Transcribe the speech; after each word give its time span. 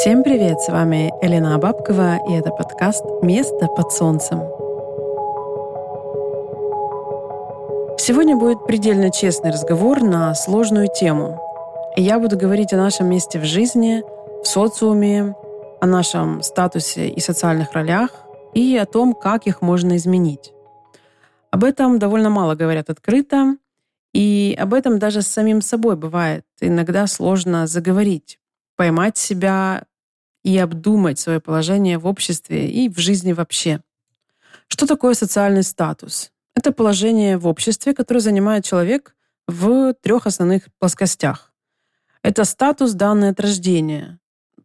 Всем 0.00 0.22
привет! 0.22 0.60
С 0.60 0.68
вами 0.68 1.12
Елена 1.22 1.58
Бабкова, 1.58 2.18
и 2.26 2.32
это 2.32 2.50
подкаст 2.50 3.04
«Место 3.20 3.66
под 3.66 3.92
солнцем». 3.92 4.40
Сегодня 7.98 8.36
будет 8.36 8.64
предельно 8.66 9.10
честный 9.10 9.50
разговор 9.50 10.02
на 10.02 10.34
сложную 10.34 10.88
тему. 10.88 11.38
Я 11.96 12.18
буду 12.18 12.38
говорить 12.38 12.72
о 12.72 12.78
нашем 12.78 13.08
месте 13.10 13.38
в 13.38 13.44
жизни, 13.44 14.02
в 14.42 14.46
социуме, 14.46 15.34
о 15.80 15.86
нашем 15.86 16.42
статусе 16.42 17.08
и 17.08 17.20
социальных 17.20 17.72
ролях, 17.72 18.10
и 18.54 18.76
о 18.78 18.86
том, 18.86 19.12
как 19.12 19.46
их 19.46 19.60
можно 19.60 19.96
изменить. 19.96 20.54
Об 21.50 21.64
этом 21.64 21.98
довольно 21.98 22.30
мало 22.30 22.54
говорят 22.54 22.88
открыто, 22.88 23.56
и 24.12 24.56
об 24.58 24.74
этом 24.74 24.98
даже 24.98 25.22
с 25.22 25.28
самим 25.28 25.62
собой 25.62 25.96
бывает 25.96 26.44
иногда 26.60 27.06
сложно 27.06 27.66
заговорить, 27.66 28.38
поймать 28.76 29.16
себя 29.16 29.84
и 30.42 30.56
обдумать 30.58 31.18
свое 31.18 31.40
положение 31.40 31.98
в 31.98 32.06
обществе 32.06 32.70
и 32.70 32.88
в 32.88 32.98
жизни 32.98 33.32
вообще. 33.32 33.80
Что 34.68 34.86
такое 34.86 35.14
социальный 35.14 35.62
статус? 35.62 36.32
Это 36.54 36.72
положение 36.72 37.38
в 37.38 37.46
обществе, 37.46 37.94
которое 37.94 38.20
занимает 38.20 38.64
человек 38.64 39.14
в 39.46 39.94
трех 39.94 40.26
основных 40.26 40.68
плоскостях. 40.78 41.52
Это 42.22 42.44
статус, 42.44 42.92
данный 42.92 43.30
от 43.30 43.40
рождения. 43.40 44.18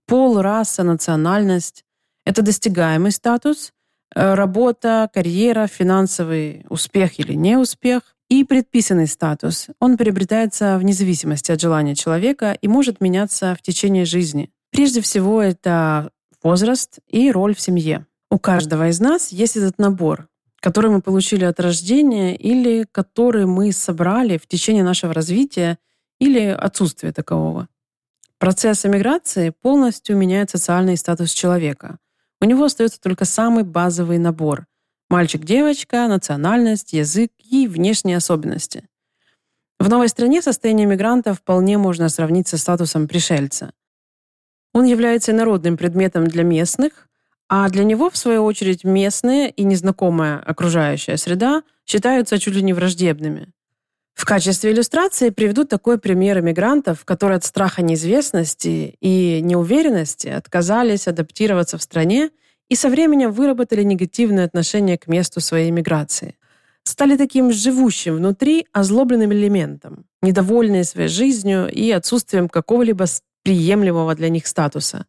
Пол, 0.05 0.41
раса, 0.41 0.83
национальность. 0.83 1.85
Это 2.25 2.41
достигаемый 2.41 3.11
статус, 3.11 3.71
э, 4.15 4.33
работа, 4.33 5.09
карьера, 5.13 5.67
финансовый 5.67 6.65
успех 6.69 7.19
или 7.19 7.33
неуспех. 7.33 8.14
И 8.27 8.43
предписанный 8.43 9.07
статус. 9.07 9.67
Он 9.79 9.97
приобретается 9.97 10.77
вне 10.79 10.93
зависимости 10.93 11.51
от 11.51 11.61
желания 11.61 11.93
человека 11.93 12.57
и 12.59 12.67
может 12.67 12.99
меняться 12.99 13.55
в 13.55 13.61
течение 13.61 14.05
жизни. 14.05 14.51
Прежде 14.71 15.01
всего, 15.01 15.41
это 15.41 16.09
возраст 16.41 16.99
и 17.07 17.31
роль 17.31 17.53
в 17.53 17.61
семье. 17.61 18.07
У 18.31 18.39
каждого 18.39 18.89
из 18.89 18.99
нас 18.99 19.31
есть 19.31 19.57
этот 19.57 19.77
набор, 19.77 20.27
который 20.59 20.89
мы 20.89 21.01
получили 21.01 21.45
от 21.45 21.59
рождения 21.59 22.35
или 22.35 22.87
который 22.91 23.45
мы 23.45 23.71
собрали 23.71 24.37
в 24.37 24.47
течение 24.47 24.83
нашего 24.83 25.13
развития 25.13 25.77
или 26.19 26.47
отсутствия 26.47 27.11
такового. 27.11 27.67
Процесс 28.39 28.85
эмиграции 28.85 29.51
полностью 29.51 30.17
меняет 30.17 30.49
социальный 30.49 30.97
статус 30.97 31.31
человека. 31.31 31.99
У 32.41 32.45
него 32.45 32.65
остается 32.65 32.99
только 32.99 33.25
самый 33.25 33.63
базовый 33.63 34.17
набор– 34.17 34.65
мальчик-девочка, 35.09 36.07
национальность, 36.07 36.93
язык 36.93 37.31
и 37.39 37.67
внешние 37.67 38.17
особенности. 38.17 38.87
В 39.79 39.89
новой 39.89 40.09
стране 40.09 40.41
состояние 40.41 40.87
мигранта 40.87 41.33
вполне 41.33 41.77
можно 41.77 42.09
сравнить 42.09 42.47
со 42.47 42.57
статусом 42.57 43.07
пришельца– 43.07 43.71
он 44.75 44.83
является 44.83 45.31
инородным 45.31 45.77
предметом 45.77 46.27
для 46.27 46.43
местных, 46.43 47.07
а 47.47 47.69
для 47.69 47.85
него, 47.85 48.09
в 48.09 48.17
свою 48.17 48.43
очередь, 48.43 48.83
местные 48.83 49.49
и 49.49 49.63
незнакомая 49.63 50.37
окружающая 50.37 51.15
среда 51.15 51.63
считаются 51.85 52.37
чуть 52.39 52.55
ли 52.55 52.61
не 52.61 52.73
враждебными. 52.73 53.53
В 54.13 54.25
качестве 54.25 54.73
иллюстрации 54.73 55.29
приведу 55.29 55.63
такой 55.63 55.97
пример 55.97 56.39
иммигрантов, 56.39 57.05
которые 57.05 57.37
от 57.37 57.45
страха 57.45 57.81
неизвестности 57.81 58.97
и 58.99 59.39
неуверенности 59.41 60.27
отказались 60.27 61.07
адаптироваться 61.07 61.77
в 61.77 61.81
стране 61.81 62.31
и 62.69 62.75
со 62.75 62.89
временем 62.89 63.31
выработали 63.31 63.83
негативное 63.83 64.45
отношение 64.45 64.97
к 64.97 65.07
месту 65.07 65.39
своей 65.39 65.71
миграции. 65.71 66.35
Стали 66.83 67.17
таким 67.17 67.51
живущим 67.51 68.15
внутри 68.15 68.67
озлобленным 68.71 69.33
элементом, 69.33 70.05
недовольные 70.21 70.83
своей 70.83 71.09
жизнью 71.09 71.67
и 71.71 71.89
отсутствием 71.91 72.47
какого-либо 72.47 73.05
приемлемого 73.43 74.15
для 74.15 74.29
них 74.29 74.47
статуса. 74.47 75.05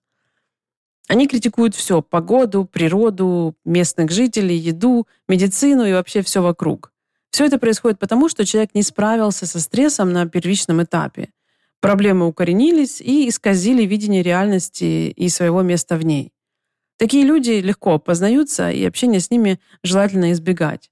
Они 1.09 1.29
критикуют 1.29 1.75
все– 1.75 2.03
погоду, 2.11 2.65
природу, 2.65 3.55
местных 3.65 4.11
жителей, 4.11 4.57
еду, 4.57 5.07
медицину 5.29 5.85
и 5.85 5.93
вообще 5.93 6.23
все 6.23 6.43
вокруг. 6.43 6.93
Все 7.31 7.45
это 7.45 7.59
происходит 7.59 7.99
потому, 7.99 8.29
что 8.29 8.45
человек 8.45 8.75
не 8.75 8.83
справился 8.83 9.47
со 9.47 9.61
стрессом 9.61 10.13
на 10.13 10.27
первичном 10.27 10.83
этапе. 10.83 11.31
Проблемы 11.81 12.27
укоренились 12.27 13.01
и 13.01 13.29
исказили 13.29 13.85
видение 13.85 14.23
реальности 14.23 15.11
и 15.11 15.29
своего 15.29 15.63
места 15.63 15.97
в 15.97 16.05
ней. 16.05 16.33
Такие 16.99 17.25
люди 17.25 17.51
легко 17.51 17.99
познаются, 17.99 18.71
и 18.71 18.85
общение 18.85 19.21
с 19.21 19.31
ними 19.31 19.61
желательно 19.83 20.33
избегать. 20.33 20.91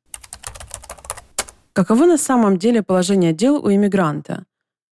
Каково 1.73 2.07
на 2.07 2.19
самом 2.19 2.59
деле 2.59 2.83
положение 2.83 3.33
дел 3.33 3.57
у 3.57 3.73
иммигранта? 3.73 4.45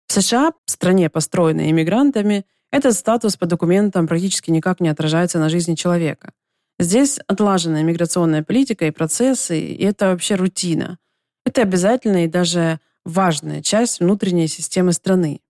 В 0.06 0.12
США, 0.12 0.53
стране, 0.66 1.10
построенной 1.10 1.71
иммигрантами, 1.71 2.47
этот 2.72 2.94
статус 2.94 3.37
по 3.37 3.47
документам 3.47 4.06
практически 4.06 4.50
никак 4.50 4.81
не 4.81 4.88
отражается 4.88 5.38
на 5.38 5.48
жизни 5.48 5.75
человека. 5.75 6.32
Здесь 6.78 7.19
отлаженная 7.27 7.82
миграционная 7.82 8.42
политика 8.42 8.87
и 8.87 8.91
процессы, 8.91 9.60
и 9.60 9.84
это 9.84 10.06
вообще 10.06 10.37
рутина. 10.37 10.98
Это 11.44 11.62
обязательная 11.62 12.25
и 12.25 12.28
даже 12.28 12.81
важная 13.04 13.62
часть 13.62 14.00
внутренней 14.00 14.48
системы 14.48 14.92
страны. 14.92 15.41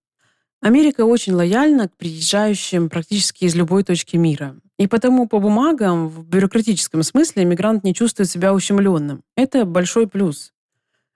Америка 0.61 1.07
очень 1.07 1.33
лояльна 1.33 1.89
к 1.89 1.97
приезжающим 1.97 2.91
практически 2.91 3.45
из 3.45 3.55
любой 3.55 3.83
точки 3.83 4.17
мира. 4.17 4.57
И 4.79 4.87
потому 4.87 5.27
по 5.27 5.39
бумагам, 5.39 6.09
в 6.09 6.27
бюрократическом 6.27 7.03
смысле, 7.03 7.45
мигрант 7.45 7.83
не 7.83 7.95
чувствует 7.95 8.29
себя 8.29 8.53
ущемленным. 8.53 9.23
Это 9.37 9.65
большой 9.65 10.07
плюс. 10.07 10.53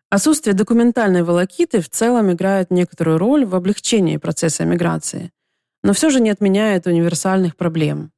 Отсутствие 0.08 0.54
документальной 0.54 1.22
волокиты 1.22 1.80
в 1.80 1.90
целом 1.90 2.32
играет 2.32 2.70
некоторую 2.70 3.18
роль 3.18 3.44
в 3.44 3.54
облегчении 3.54 4.16
процесса 4.16 4.64
миграции, 4.64 5.30
но 5.82 5.92
все 5.92 6.08
же 6.08 6.20
не 6.20 6.30
отменяет 6.30 6.86
универсальных 6.86 7.56
проблем. 7.56 8.12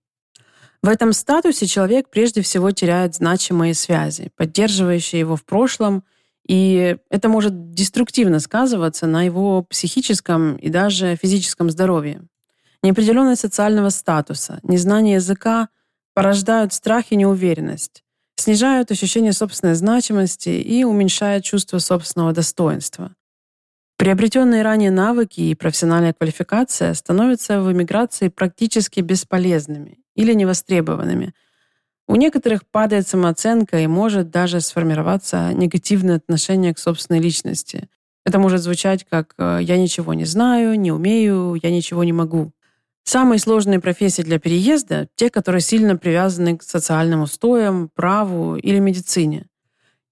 В 0.83 0.89
этом 0.89 1.13
статусе 1.13 1.67
человек 1.67 2.09
прежде 2.11 2.43
всего 2.43 2.71
теряет 2.71 3.15
значимые 3.15 3.75
связи, 3.75 4.31
поддерживающие 4.37 5.19
его 5.19 5.35
в 5.35 5.45
прошлом, 5.45 6.05
и 6.47 6.97
это 7.11 7.29
может 7.29 7.73
деструктивно 7.73 8.39
сказываться 8.39 9.07
на 9.07 9.23
его 9.25 9.63
психическом 9.63 10.57
и 10.57 10.69
даже 10.69 11.17
физическом 11.17 11.71
здоровье. 11.71 12.23
Неопределенность 12.83 13.41
социального 13.41 13.89
статуса, 13.89 14.61
незнание 14.63 15.15
языка 15.15 15.69
порождают 16.15 16.73
страх 16.73 17.07
и 17.11 17.17
неуверенность, 17.17 18.05
снижают 18.37 18.91
ощущение 18.91 19.33
собственной 19.33 19.75
значимости 19.75 20.51
и 20.51 20.85
уменьшают 20.85 21.45
чувство 21.45 21.79
собственного 21.79 22.33
достоинства. 22.33 23.15
Приобретенные 23.97 24.63
ранее 24.63 24.91
навыки 24.91 25.41
и 25.41 25.55
профессиональная 25.55 26.13
квалификация 26.13 26.93
становятся 26.95 27.61
в 27.63 27.73
эмиграции 27.73 28.29
практически 28.29 29.01
бесполезными 29.01 29.99
или 30.15 30.35
невостребованными. 30.35 31.35
У 32.09 32.15
некоторых 32.15 32.67
падает 32.67 33.09
самооценка 33.09 33.81
и 33.81 33.87
может 33.87 34.31
даже 34.31 34.61
сформироваться 34.61 35.53
негативное 35.53 36.17
отношение 36.17 36.73
к 36.73 36.79
собственной 36.79 37.21
личности. 37.21 37.89
Это 38.25 38.39
может 38.39 38.61
звучать 38.61 39.05
как 39.09 39.35
э, 39.39 39.59
«я 39.63 39.77
ничего 39.77 40.15
не 40.15 40.25
знаю, 40.25 40.79
не 40.79 40.93
умею, 40.93 41.59
я 41.61 41.71
ничего 41.71 42.05
не 42.05 42.13
могу». 42.13 42.53
Самые 43.03 43.39
сложные 43.39 43.81
профессии 43.81 44.23
для 44.23 44.41
переезда– 44.41 45.09
те, 45.15 45.31
которые 45.31 45.61
сильно 45.61 45.97
привязаны 45.97 46.59
к 46.59 46.65
социальным 46.65 47.23
устоям, 47.23 47.89
праву 47.95 48.57
или 48.57 48.81
медицине. 48.81 49.47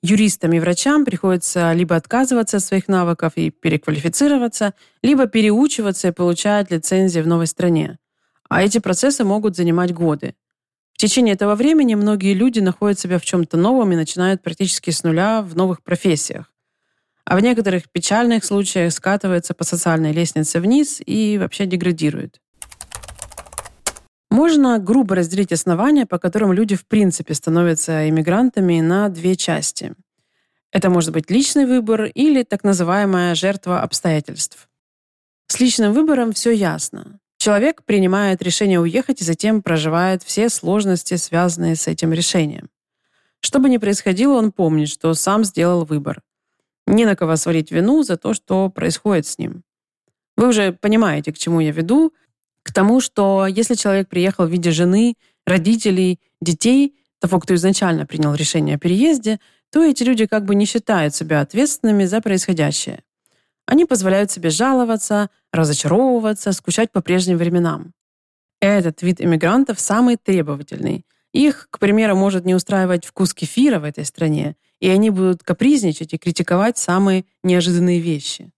Юристам 0.00 0.52
и 0.52 0.60
врачам 0.60 1.04
приходится 1.04 1.72
либо 1.72 1.96
отказываться 1.96 2.58
от 2.58 2.62
своих 2.62 2.86
навыков 2.86 3.32
и 3.34 3.50
переквалифицироваться, 3.50 4.74
либо 5.02 5.26
переучиваться 5.26 6.08
и 6.08 6.12
получать 6.12 6.70
лицензии 6.70 7.20
в 7.20 7.26
новой 7.26 7.46
стране. 7.48 7.98
А 8.48 8.62
эти 8.62 8.78
процессы 8.78 9.24
могут 9.24 9.56
занимать 9.56 9.92
годы. 9.92 10.34
В 10.94 10.98
течение 10.98 11.34
этого 11.34 11.56
времени 11.56 11.94
многие 11.96 12.34
люди 12.34 12.60
находят 12.60 12.98
себя 12.98 13.18
в 13.18 13.24
чем-то 13.24 13.56
новом 13.56 13.92
и 13.92 13.96
начинают 13.96 14.42
практически 14.42 14.90
с 14.90 15.02
нуля 15.02 15.42
в 15.42 15.56
новых 15.56 15.82
профессиях. 15.82 16.52
А 17.24 17.36
в 17.36 17.40
некоторых 17.40 17.90
печальных 17.90 18.44
случаях 18.44 18.92
скатываются 18.92 19.54
по 19.54 19.64
социальной 19.64 20.12
лестнице 20.12 20.60
вниз 20.60 21.02
и 21.04 21.36
вообще 21.36 21.66
деградируют. 21.66 22.40
Можно 24.30 24.78
грубо 24.78 25.16
разделить 25.16 25.52
основания, 25.52 26.06
по 26.06 26.18
которым 26.18 26.52
люди 26.52 26.76
в 26.76 26.86
принципе 26.86 27.34
становятся 27.34 28.08
иммигрантами, 28.08 28.80
на 28.80 29.08
две 29.08 29.36
части. 29.36 29.94
Это 30.70 30.90
может 30.90 31.12
быть 31.12 31.30
личный 31.30 31.66
выбор 31.66 32.04
или 32.04 32.42
так 32.44 32.62
называемая 32.62 33.34
жертва 33.34 33.82
обстоятельств. 33.82 34.68
С 35.48 35.60
личным 35.60 35.92
выбором 35.92 36.32
все 36.32 36.50
ясно. 36.50 37.20
Человек 37.44 37.82
принимает 37.84 38.42
решение 38.42 38.80
уехать 38.80 39.20
и 39.20 39.24
затем 39.24 39.60
проживает 39.60 40.22
все 40.22 40.48
сложности, 40.48 41.16
связанные 41.16 41.76
с 41.76 41.86
этим 41.86 42.10
решением. 42.10 42.70
Что 43.40 43.58
бы 43.58 43.68
ни 43.68 43.76
происходило, 43.76 44.38
он 44.38 44.50
помнит, 44.50 44.88
что 44.88 45.12
сам 45.12 45.44
сделал 45.44 45.84
выбор. 45.84 46.22
Не 46.86 47.04
на 47.04 47.16
кого 47.16 47.36
свалить 47.36 47.70
вину 47.70 48.02
за 48.02 48.16
то, 48.16 48.32
что 48.32 48.70
происходит 48.70 49.26
с 49.26 49.36
ним. 49.36 49.62
Вы 50.38 50.48
уже 50.48 50.72
понимаете, 50.72 51.34
к 51.34 51.36
чему 51.36 51.60
я 51.60 51.70
веду, 51.70 52.14
к 52.62 52.72
тому, 52.72 53.02
что 53.02 53.46
если 53.46 53.74
человек 53.74 54.08
приехал 54.08 54.46
в 54.46 54.50
виде 54.50 54.70
жены, 54.70 55.14
родителей, 55.44 56.20
детей, 56.40 56.94
того, 57.18 57.40
кто 57.40 57.54
изначально 57.56 58.06
принял 58.06 58.34
решение 58.34 58.76
о 58.76 58.78
переезде, 58.78 59.38
то 59.70 59.84
эти 59.84 60.02
люди 60.02 60.24
как 60.24 60.46
бы 60.46 60.54
не 60.54 60.64
считают 60.64 61.14
себя 61.14 61.42
ответственными 61.42 62.06
за 62.06 62.22
происходящее. 62.22 63.02
Они 63.66 63.84
позволяют 63.84 64.30
себе 64.30 64.50
жаловаться, 64.50 65.30
разочаровываться, 65.52 66.52
скучать 66.52 66.92
по 66.92 67.00
прежним 67.00 67.38
временам. 67.38 67.92
Этот 68.60 69.02
вид 69.02 69.20
иммигрантов 69.20 69.80
самый 69.80 70.16
требовательный. 70.16 71.04
Их, 71.32 71.68
к 71.70 71.78
примеру, 71.78 72.14
может 72.16 72.44
не 72.44 72.54
устраивать 72.54 73.04
вкус 73.04 73.34
кефира 73.34 73.78
в 73.80 73.84
этой 73.84 74.04
стране, 74.04 74.56
и 74.80 74.88
они 74.88 75.10
будут 75.10 75.42
капризничать 75.42 76.14
и 76.14 76.18
критиковать 76.18 76.78
самые 76.78 77.24
неожиданные 77.42 78.00
вещи. 78.00 78.52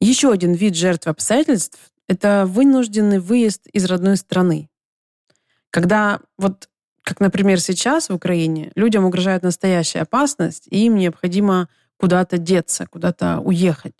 Еще 0.00 0.32
один 0.32 0.54
вид 0.54 0.76
жертв 0.76 1.08
обстоятельств– 1.08 1.78
это 2.08 2.46
вынужденный 2.46 3.18
выезд 3.18 3.66
из 3.66 3.84
родной 3.84 4.16
страны. 4.16 4.70
Когда 5.70 6.20
вот 6.38 6.68
как, 7.02 7.20
например, 7.20 7.60
сейчас 7.60 8.08
в 8.08 8.14
Украине, 8.14 8.72
людям 8.74 9.04
угрожает 9.04 9.42
настоящая 9.42 10.02
опасность, 10.02 10.66
и 10.70 10.86
им 10.86 10.96
необходимо 10.96 11.68
куда-то 11.96 12.38
деться, 12.38 12.86
куда-то 12.86 13.40
уехать. 13.40 13.94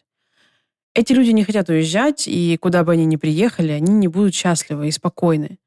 Эти 0.95 1.13
люди 1.13 1.31
не 1.31 1.45
хотят 1.45 1.69
уезжать, 1.69 2.27
и 2.27 2.57
куда 2.57 2.83
бы 2.83 2.93
они 2.93 3.05
ни 3.05 3.17
приехали, 3.17 3.73
они 3.73 3.93
не 3.93 4.09
будут 4.09 4.35
счастливы 4.35 4.89
и 4.89 4.93
спокойны. 4.93 5.59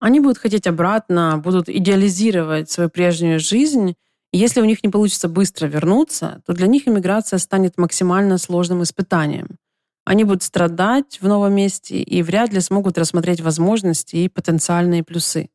Они 0.00 0.20
будут 0.20 0.38
хотеть 0.38 0.66
обратно, 0.66 1.38
будут 1.42 1.68
идеализировать 1.68 2.70
свою 2.70 2.90
прежнюю 2.90 3.40
жизнь. 3.40 3.94
И 4.32 4.38
если 4.38 4.60
у 4.60 4.64
них 4.64 4.82
не 4.82 4.90
получится 4.90 5.28
быстро 5.28 5.66
вернуться, 5.66 6.42
то 6.46 6.52
для 6.52 6.66
них 6.66 6.86
иммиграция 6.86 7.38
станет 7.38 7.78
максимально 7.78 8.38
сложным 8.38 8.82
испытанием. 8.82 9.58
Они 10.04 10.24
будут 10.24 10.42
страдать 10.42 11.18
в 11.20 11.28
новом 11.28 11.54
месте 11.54 12.02
и 12.02 12.22
вряд 12.22 12.52
ли 12.52 12.60
смогут 12.60 12.98
рассмотреть 12.98 13.40
возможности 13.40 14.16
и 14.16 14.28
потенциальные 14.28 15.04
плюсы. 15.04 15.50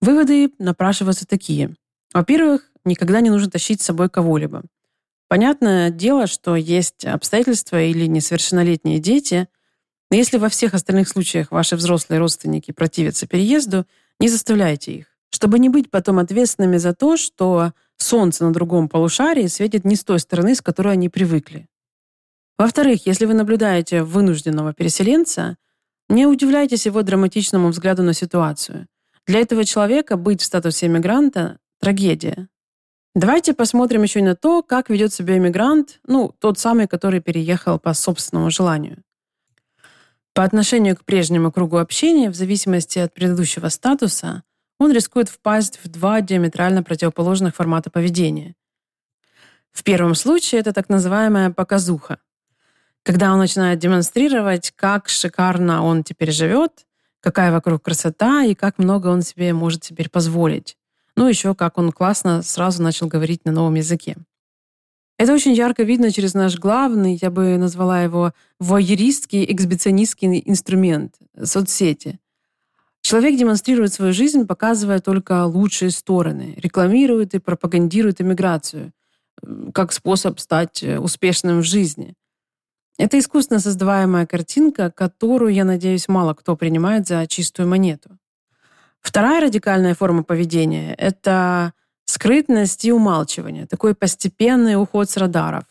Выводы 0.00 0.52
напрашиваются 0.58 1.26
такие. 1.26 1.74
Во-первых, 2.12 2.70
никогда 2.84 3.20
не 3.20 3.30
нужно 3.30 3.50
тащить 3.50 3.80
с 3.80 3.84
собой 3.84 4.08
кого-либо. 4.08 4.62
Понятное 5.32 5.88
дело, 5.88 6.26
что 6.26 6.56
есть 6.56 7.06
обстоятельства 7.06 7.82
или 7.82 8.04
несовершеннолетние 8.04 8.98
дети, 8.98 9.48
но 10.10 10.18
если 10.18 10.36
во 10.36 10.50
всех 10.50 10.74
остальных 10.74 11.08
случаях 11.08 11.50
ваши 11.50 11.74
взрослые 11.74 12.18
родственники 12.18 12.70
противятся 12.70 13.26
переезду, 13.26 13.86
не 14.20 14.28
заставляйте 14.28 14.92
их, 14.92 15.06
чтобы 15.30 15.58
не 15.58 15.70
быть 15.70 15.90
потом 15.90 16.18
ответственными 16.18 16.76
за 16.76 16.92
то, 16.92 17.16
что 17.16 17.72
солнце 17.96 18.44
на 18.44 18.52
другом 18.52 18.90
полушарии 18.90 19.46
светит 19.46 19.86
не 19.86 19.96
с 19.96 20.04
той 20.04 20.20
стороны, 20.20 20.54
с 20.54 20.60
которой 20.60 20.92
они 20.92 21.08
привыкли. 21.08 21.66
Во-вторых, 22.58 23.06
если 23.06 23.24
вы 23.24 23.32
наблюдаете 23.32 24.02
вынужденного 24.02 24.74
переселенца, 24.74 25.56
не 26.10 26.26
удивляйтесь 26.26 26.84
его 26.84 27.00
драматичному 27.00 27.68
взгляду 27.68 28.02
на 28.02 28.12
ситуацию. 28.12 28.86
Для 29.26 29.40
этого 29.40 29.64
человека 29.64 30.18
быть 30.18 30.42
в 30.42 30.44
статусе 30.44 30.88
иммигранта– 30.88 31.58
трагедия. 31.80 32.50
Давайте 33.14 33.52
посмотрим 33.52 34.02
еще 34.04 34.20
и 34.20 34.22
на 34.22 34.34
то, 34.34 34.62
как 34.62 34.88
ведет 34.88 35.12
себя 35.12 35.36
иммигрант, 35.36 36.00
ну, 36.06 36.34
тот 36.38 36.58
самый, 36.58 36.86
который 36.88 37.20
переехал 37.20 37.78
по 37.78 37.92
собственному 37.92 38.50
желанию. 38.50 39.02
По 40.32 40.44
отношению 40.44 40.96
к 40.96 41.04
прежнему 41.04 41.52
кругу 41.52 41.76
общения, 41.76 42.30
в 42.30 42.34
зависимости 42.34 42.98
от 42.98 43.12
предыдущего 43.12 43.68
статуса, 43.68 44.44
он 44.78 44.92
рискует 44.92 45.28
впасть 45.28 45.78
в 45.84 45.88
два 45.88 46.22
диаметрально 46.22 46.82
противоположных 46.82 47.54
формата 47.54 47.90
поведения. 47.90 48.54
В 49.72 49.82
первом 49.84 50.14
случае 50.14 50.62
это 50.62 50.72
так 50.72 50.88
называемая 50.88 51.50
показуха, 51.50 52.18
когда 53.02 53.32
он 53.34 53.38
начинает 53.38 53.78
демонстрировать, 53.78 54.72
как 54.74 55.10
шикарно 55.10 55.82
он 55.84 56.02
теперь 56.02 56.30
живет, 56.30 56.86
какая 57.20 57.52
вокруг 57.52 57.82
красота 57.82 58.42
и 58.44 58.54
как 58.54 58.78
много 58.78 59.08
он 59.08 59.20
себе 59.20 59.52
может 59.52 59.82
теперь 59.82 60.08
позволить. 60.08 60.78
Ну, 61.16 61.28
еще 61.28 61.54
как 61.54 61.78
он 61.78 61.92
классно 61.92 62.42
сразу 62.42 62.82
начал 62.82 63.06
говорить 63.06 63.44
на 63.44 63.52
новом 63.52 63.74
языке. 63.74 64.16
Это 65.18 65.34
очень 65.34 65.52
ярко 65.52 65.82
видно 65.82 66.10
через 66.10 66.34
наш 66.34 66.58
главный, 66.58 67.18
я 67.20 67.30
бы 67.30 67.56
назвала 67.58 68.02
его 68.02 68.32
воеристский, 68.58 69.44
эксбиционистский 69.52 70.42
инструмент— 70.46 71.14
соцсети. 71.42 72.18
Человек 73.02 73.38
демонстрирует 73.38 73.92
свою 73.92 74.12
жизнь, 74.12 74.46
показывая 74.46 75.00
только 75.00 75.44
лучшие 75.44 75.90
стороны, 75.90 76.54
рекламирует 76.56 77.34
и 77.34 77.40
пропагандирует 77.40 78.20
иммиграцию 78.20 78.92
как 79.74 79.92
способ 79.92 80.38
стать 80.38 80.82
э, 80.82 80.98
успешным 80.98 81.60
в 81.60 81.64
жизни. 81.64 82.14
Это 82.98 83.18
искусственно 83.18 83.60
создаваемая 83.60 84.26
картинка, 84.26 84.90
которую, 84.90 85.52
я 85.52 85.64
надеюсь, 85.64 86.08
мало 86.08 86.34
кто 86.34 86.56
принимает 86.56 87.08
за 87.08 87.26
чистую 87.26 87.68
монету. 87.68 88.18
Вторая 89.02 89.40
радикальная 89.40 89.94
форма 89.94 90.22
поведения— 90.22 90.94
это 90.98 91.74
скрытность 92.04 92.84
и 92.84 92.92
умалчивание, 92.92 93.66
такой 93.66 93.94
постепенный 93.94 94.80
уход 94.80 95.10
с 95.10 95.16
радаров, 95.16 95.64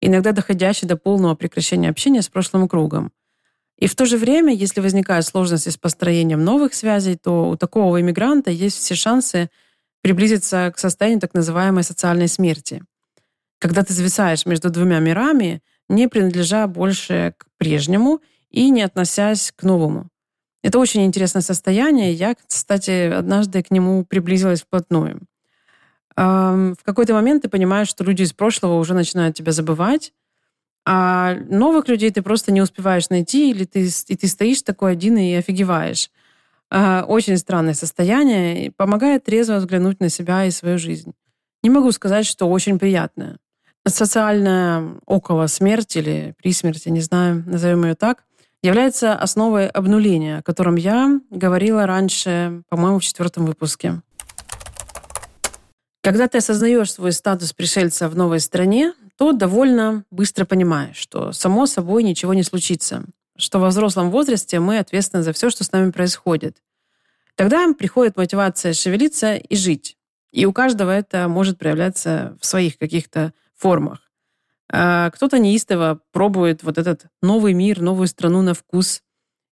иногда 0.00 0.32
доходящий 0.32 0.88
до 0.88 0.96
полного 0.96 1.34
прекращения 1.34 1.90
общения 1.90 2.22
с 2.22 2.28
прошлым 2.28 2.68
кругом. 2.68 3.12
И 3.78 3.86
в 3.86 3.94
то 3.94 4.06
же 4.06 4.16
время, 4.16 4.54
если 4.54 4.80
возникают 4.80 5.26
сложности 5.26 5.68
с 5.68 5.76
построением 5.76 6.42
новых 6.42 6.74
связей, 6.74 7.16
то 7.16 7.50
у 7.50 7.56
такого 7.56 8.00
иммигранта 8.00 8.50
есть 8.50 8.78
все 8.78 8.94
шансы 8.94 9.50
приблизиться 10.02 10.72
к 10.74 10.78
состоянию 10.78 11.20
так 11.20 11.34
называемой 11.34 11.84
социальной 11.84 12.28
смерти. 12.28 12.82
Когда 13.58 13.82
ты 13.82 13.92
зависаешь 13.92 14.46
между 14.46 14.70
двумя 14.70 14.98
мирами, 15.00 15.62
не 15.88 16.08
принадлежа 16.08 16.66
больше 16.66 17.34
к 17.36 17.44
прежнему 17.58 18.20
и 18.48 18.70
не 18.70 18.82
относясь 18.82 19.52
к 19.54 19.62
новому. 19.64 20.08
Это 20.62 20.78
очень 20.78 21.04
интересное 21.04 21.42
состояние. 21.42 22.12
Я, 22.12 22.34
кстати, 22.46 23.10
однажды 23.10 23.62
к 23.62 23.70
нему 23.70 24.04
приблизилась 24.04 24.62
вплотную. 24.62 25.20
В 26.16 26.76
какой-то 26.82 27.14
момент 27.14 27.42
ты 27.42 27.48
понимаешь, 27.48 27.88
что 27.88 28.04
люди 28.04 28.22
из 28.22 28.32
прошлого 28.32 28.78
уже 28.78 28.92
начинают 28.92 29.36
тебя 29.36 29.52
забывать, 29.52 30.12
а 30.84 31.34
новых 31.48 31.88
людей 31.88 32.10
ты 32.10 32.20
просто 32.20 32.52
не 32.52 32.60
успеваешь 32.60 33.08
найти, 33.10 33.50
или 33.50 33.64
ты, 33.64 33.88
и 34.08 34.16
ты 34.16 34.26
стоишь 34.26 34.62
такой 34.62 34.92
один 34.92 35.16
и 35.16 35.34
офигеваешь. 35.34 36.10
А, 36.70 37.04
очень 37.06 37.36
странное 37.36 37.74
состояние. 37.74 38.72
Помогает 38.72 39.24
трезво 39.24 39.56
взглянуть 39.56 40.00
на 40.00 40.08
себя 40.08 40.44
и 40.44 40.50
свою 40.50 40.78
жизнь. 40.78 41.12
Не 41.62 41.70
могу 41.70 41.90
сказать, 41.92 42.26
что 42.26 42.50
очень 42.50 42.78
приятное. 42.78 43.38
Социальная 43.86 44.96
около 45.06 45.46
смерти 45.46 45.98
или 45.98 46.34
при 46.42 46.52
смерти, 46.52 46.88
не 46.90 47.00
знаю, 47.00 47.44
назовем 47.46 47.84
ее 47.84 47.94
так, 47.94 48.24
является 48.62 49.14
основой 49.14 49.68
обнуления, 49.68 50.38
о 50.38 50.42
котором 50.42 50.76
я 50.76 51.20
говорила 51.30 51.86
раньше, 51.86 52.62
по-моему, 52.68 52.98
в 52.98 53.02
четвертом 53.02 53.46
выпуске. 53.46 54.02
Когда 56.02 56.28
ты 56.28 56.38
осознаешь 56.38 56.92
свой 56.92 57.12
статус 57.12 57.52
пришельца 57.52 58.08
в 58.08 58.16
новой 58.16 58.40
стране, 58.40 58.94
то 59.16 59.32
довольно 59.32 60.04
быстро 60.10 60.46
понимаешь, 60.46 60.96
что 60.96 61.32
само 61.32 61.66
собой 61.66 62.02
ничего 62.02 62.32
не 62.32 62.42
случится, 62.42 63.04
что 63.36 63.58
во 63.58 63.68
взрослом 63.68 64.10
возрасте 64.10 64.60
мы 64.60 64.78
ответственны 64.78 65.22
за 65.22 65.32
все, 65.34 65.50
что 65.50 65.62
с 65.62 65.72
нами 65.72 65.90
происходит. 65.90 66.62
Тогда 67.34 67.72
приходит 67.74 68.16
мотивация 68.16 68.72
шевелиться 68.72 69.34
и 69.34 69.56
жить. 69.56 69.96
И 70.32 70.46
у 70.46 70.52
каждого 70.52 70.90
это 70.90 71.28
может 71.28 71.58
проявляться 71.58 72.36
в 72.40 72.46
своих 72.46 72.78
каких-то 72.78 73.32
формах. 73.56 74.09
А 74.72 75.10
кто-то 75.10 75.38
неистово 75.38 76.00
пробует 76.12 76.62
вот 76.62 76.78
этот 76.78 77.06
новый 77.22 77.54
мир, 77.54 77.80
новую 77.80 78.06
страну 78.06 78.42
на 78.42 78.54
вкус 78.54 79.02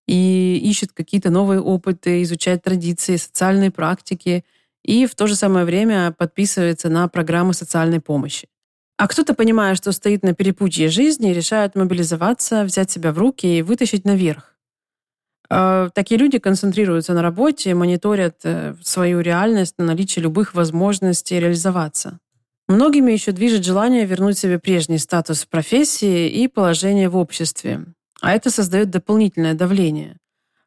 и 0.08 0.60
ищет 0.64 0.94
какие-то 0.94 1.32
новые 1.32 1.60
опыты, 1.60 2.22
изучает 2.22 2.64
традиции, 2.64 3.16
социальные 3.16 3.72
практики 3.72 4.46
и 4.84 5.06
в 5.06 5.16
то 5.16 5.28
же 5.28 5.36
самое 5.36 5.66
время 5.66 6.14
подписывается 6.18 6.90
на 6.90 7.08
программы 7.08 7.54
социальной 7.54 8.00
помощи. 8.00 8.48
А 8.98 9.08
кто-то, 9.08 9.34
понимая, 9.34 9.76
что 9.76 9.92
стоит 9.92 10.24
на 10.24 10.34
перепутье 10.34 10.88
жизни, 10.90 11.30
решает 11.30 11.76
мобилизоваться, 11.76 12.64
взять 12.64 12.90
себя 12.90 13.12
в 13.12 13.18
руки 13.18 13.58
и 13.58 13.62
вытащить 13.62 14.06
наверх. 14.06 14.56
А 15.50 15.90
такие 15.90 16.20
люди 16.20 16.40
концентрируются 16.40 17.14
на 17.14 17.22
работе, 17.22 17.74
мониторят 17.74 18.40
э, 18.44 18.76
свою 18.82 19.22
реальность 19.22 19.76
на 19.78 19.86
наличие 19.86 20.24
любых 20.24 20.54
возможностей 20.54 21.40
реализоваться. 21.40 22.20
Многими 22.68 23.14
еще 23.14 23.32
движет 23.32 23.64
желание 23.64 24.06
вернуть 24.06 24.38
себе 24.38 24.60
прежний 24.60 24.98
статус 24.98 25.44
в 25.44 25.48
профессии 25.48 26.28
и 26.28 26.50
положение 26.50 27.08
в 27.08 27.16
обществе. 27.16 27.86
А 28.22 28.34
это 28.34 28.50
создает 28.50 28.90
дополнительное 28.90 29.54
давление. 29.54 30.18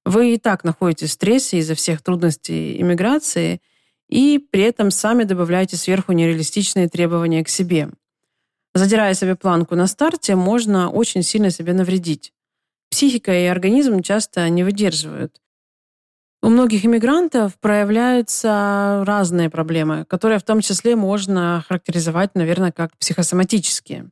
Вы 0.06 0.34
и 0.34 0.38
так 0.38 0.64
находитесь 0.64 1.10
в 1.10 1.12
стрессе 1.12 1.58
из-за 1.58 1.74
всех 1.74 2.02
трудностей 2.02 2.80
иммиграции, 2.80 3.60
и 4.08 4.38
при 4.50 4.62
этом 4.62 4.90
сами 4.90 5.24
добавляете 5.24 5.76
сверху 5.76 6.12
нереалистичные 6.12 6.88
требования 6.88 7.44
к 7.44 7.50
себе. 7.50 7.90
Задирая 8.74 9.12
себе 9.14 9.36
планку 9.36 9.74
на 9.74 9.86
старте, 9.86 10.36
можно 10.36 10.90
очень 10.90 11.22
сильно 11.22 11.50
себе 11.50 11.74
навредить. 11.74 12.32
Психика 12.88 13.32
и 13.32 13.44
организм 13.44 14.00
часто 14.02 14.48
не 14.48 14.64
выдерживают. 14.64 15.40
У 16.42 16.48
многих 16.48 16.86
иммигрантов 16.86 17.58
проявляются 17.58 19.02
разные 19.06 19.50
проблемы, 19.50 20.06
которые 20.06 20.38
в 20.38 20.42
том 20.42 20.62
числе 20.62 20.96
можно 20.96 21.62
характеризовать, 21.68 22.34
наверное, 22.34 22.72
как 22.72 22.96
психосоматические. 22.96 24.10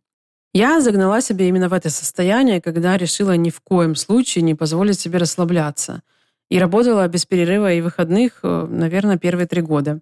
Я 0.52 0.80
загнала 0.80 1.22
себя 1.22 1.46
именно 1.46 1.68
в 1.68 1.72
это 1.72 1.88
состояние, 1.88 2.60
когда 2.60 2.98
решила 2.98 3.36
ни 3.36 3.48
в 3.48 3.60
коем 3.60 3.94
случае 3.94 4.42
не 4.42 4.54
позволить 4.54 5.00
себе 5.00 5.18
расслабляться. 5.18 6.02
И 6.50 6.58
работала 6.58 7.06
без 7.08 7.24
перерыва 7.26 7.72
и 7.72 7.80
выходных, 7.80 8.40
э, 8.42 8.66
наверное, 8.68 9.18
первые 9.18 9.46
три 9.46 9.62
года, 9.62 10.00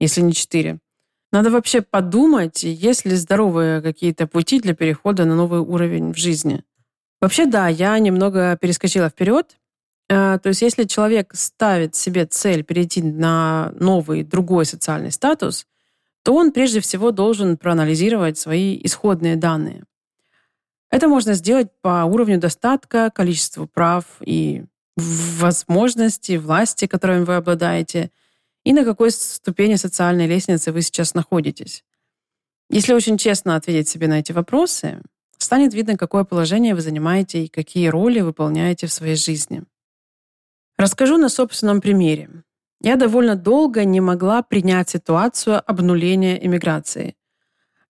если 0.00 0.20
не 0.20 0.32
четыре. 0.32 0.78
Надо 1.32 1.50
вообще 1.50 1.82
подумать, 1.82 2.62
есть 2.62 3.04
ли 3.04 3.16
здоровые 3.16 3.82
какие-то 3.82 4.28
пути 4.28 4.60
для 4.60 4.74
перехода 4.74 5.24
на 5.24 5.34
новый 5.34 5.60
уровень 5.60 6.12
в 6.12 6.16
жизни. 6.16 6.62
Вообще, 7.20 7.46
да, 7.46 7.68
я 7.68 7.98
немного 7.98 8.56
перескочила 8.60 9.08
вперед. 9.08 9.56
Э, 10.08 10.38
то 10.42 10.48
есть, 10.48 10.62
если 10.62 10.84
человек 10.84 11.34
ставит 11.34 11.94
себе 11.94 12.26
цель 12.26 12.64
перейти 12.64 13.02
на 13.02 13.72
новый, 13.78 14.22
другой 14.22 14.66
социальный 14.66 15.12
статус, 15.12 15.66
то 16.22 16.34
он 16.34 16.52
прежде 16.52 16.80
всего 16.80 17.10
должен 17.10 17.56
проанализировать 17.56 18.38
свои 18.38 18.80
исходные 18.82 19.36
данные. 19.36 19.84
Это 20.90 21.08
можно 21.08 21.34
сделать 21.34 21.68
по 21.82 22.04
уровню 22.04 22.38
достатка, 22.38 23.10
количеству 23.14 23.66
прав 23.66 24.04
и 24.20 24.64
возможностей, 24.96 26.38
власти, 26.38 26.86
которыми 26.86 27.24
вы 27.24 27.36
обладаете– 27.36 28.10
и 28.64 28.72
на 28.72 28.84
какой 28.84 29.10
ступени 29.10 29.76
социальной 29.76 30.26
лестницы 30.26 30.72
вы 30.72 30.82
сейчас 30.82 31.14
находитесь. 31.14 31.84
Если 32.70 32.94
очень 32.94 33.18
честно 33.18 33.56
ответить 33.56 33.88
себе 33.88 34.08
на 34.08 34.18
эти 34.20 34.32
вопросы, 34.32 35.02
станет 35.36 35.74
видно, 35.74 35.98
какое 35.98 36.24
положение 36.24 36.74
вы 36.74 36.80
занимаете 36.80 37.44
и 37.44 37.48
какие 37.48 37.88
роли 37.88 38.20
выполняете 38.20 38.86
в 38.86 38.92
своей 38.92 39.16
жизни. 39.16 39.62
Расскажу 40.76 41.18
на 41.18 41.28
собственном 41.28 41.80
примере. 41.80 42.28
Я 42.80 42.96
довольно 42.96 43.36
долго 43.36 43.84
не 43.84 44.00
могла 44.00 44.42
принять 44.42 44.90
ситуацию 44.90 45.62
обнуления 45.64 46.44
иммиграции. 46.44 47.16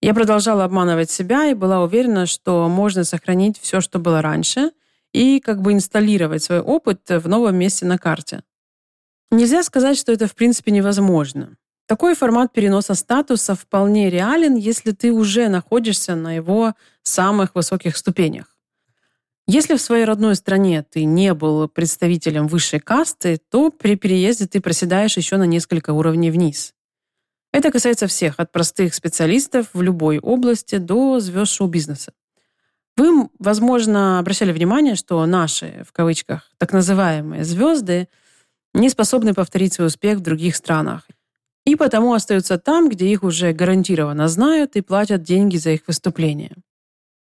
Я 0.03 0.13
продолжала 0.13 0.65
обманывать 0.65 1.11
себя 1.11 1.47
и 1.47 1.55
была 1.55 1.83
уверена, 1.83 2.27
что 2.27 2.69
можно 2.69 3.05
сохранить 3.05 3.59
все, 3.59 3.81
что 3.81 3.99
было 3.99 4.21
раньше, 4.21 4.73
и 5.15 5.41
как 5.41 5.63
бы 5.63 5.73
инсталлировать 5.73 6.43
свой 6.43 6.61
опыт 6.61 7.01
в 7.09 7.27
новом 7.27 7.57
месте 7.57 7.87
на 7.87 7.97
карте. 7.97 8.43
Нельзя 9.31 9.63
сказать, 9.63 9.97
что 9.97 10.13
это 10.13 10.27
в 10.27 10.35
принципе 10.35 10.71
невозможно. 10.71 11.57
Такой 11.87 12.15
формат 12.15 12.53
переноса 12.53 12.95
статуса 12.95 13.55
вполне 13.55 14.11
реален, 14.11 14.57
если 14.57 14.93
ты 14.93 15.11
уже 15.11 15.49
находишься 15.49 16.15
на 16.15 16.37
его 16.37 16.75
самых 17.03 17.55
высоких 17.55 17.97
ступенях. 17.97 18.54
Если 19.47 19.77
в 19.77 19.81
своей 19.81 20.05
родной 20.05 20.37
стране 20.37 20.83
ты 20.83 21.05
не 21.05 21.35
был 21.35 21.69
представителем 21.69 22.47
высшей 22.47 22.81
касты, 22.81 23.39
то 23.51 23.71
при 23.71 23.97
переезде 23.97 24.47
ты 24.47 24.61
проседаешь 24.61 25.17
еще 25.17 25.37
на 25.37 25.45
несколько 25.45 25.93
уровней 25.93 26.31
вниз. 26.31 26.73
Это 27.53 27.71
касается 27.71 28.07
всех, 28.07 28.35
от 28.39 28.51
простых 28.53 28.95
специалистов 28.95 29.69
в 29.75 29.83
любой 29.83 30.19
области 30.19 30.79
до 30.79 31.21
звезд 31.21 31.53
шоу-бизнеса. 31.53 32.13
Вы, 32.97 33.29
возможно, 33.39 34.19
обращали 34.19 34.53
внимание, 34.53 34.95
что 34.95 35.25
наши, 35.27 35.85
в 35.87 35.93
кавычках, 35.93 36.51
так 36.59 36.73
называемые 36.73 37.45
звезды– 37.45 38.09
не 38.75 38.91
способны 38.91 39.35
повторить 39.35 39.73
свой 39.73 39.87
успех 39.87 40.19
в 40.19 40.23
других 40.23 40.57
странах. 40.57 41.07
И 41.65 41.77
потому 41.77 42.13
остаются 42.13 42.59
там, 42.59 42.91
где 42.91 43.07
их 43.07 43.23
уже 43.23 43.53
гарантированно 43.53 44.29
знают 44.29 44.77
и 44.77 44.83
платят 44.83 45.23
деньги 45.23 45.57
за 45.57 45.71
их 45.71 45.87
выступления. 45.87 46.55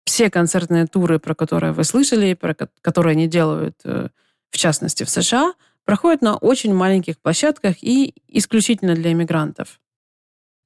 Все 0.08 0.30
концертные 0.30 0.88
туры, 0.88 1.20
про 1.20 1.36
которые 1.36 1.74
вы 1.74 1.84
слышали, 1.84 2.34
про 2.34 2.56
которые 2.82 3.12
они 3.12 3.28
делают, 3.28 3.76
э, 3.84 4.08
в 4.50 4.58
частности, 4.58 5.04
в 5.04 5.10
США, 5.10 5.54
проходят 5.84 6.22
на 6.22 6.38
очень 6.38 6.74
маленьких 6.74 7.18
площадках 7.18 7.84
и 7.84 8.14
исключительно 8.30 8.96
для 8.96 9.12
иммигрантов. 9.12 9.82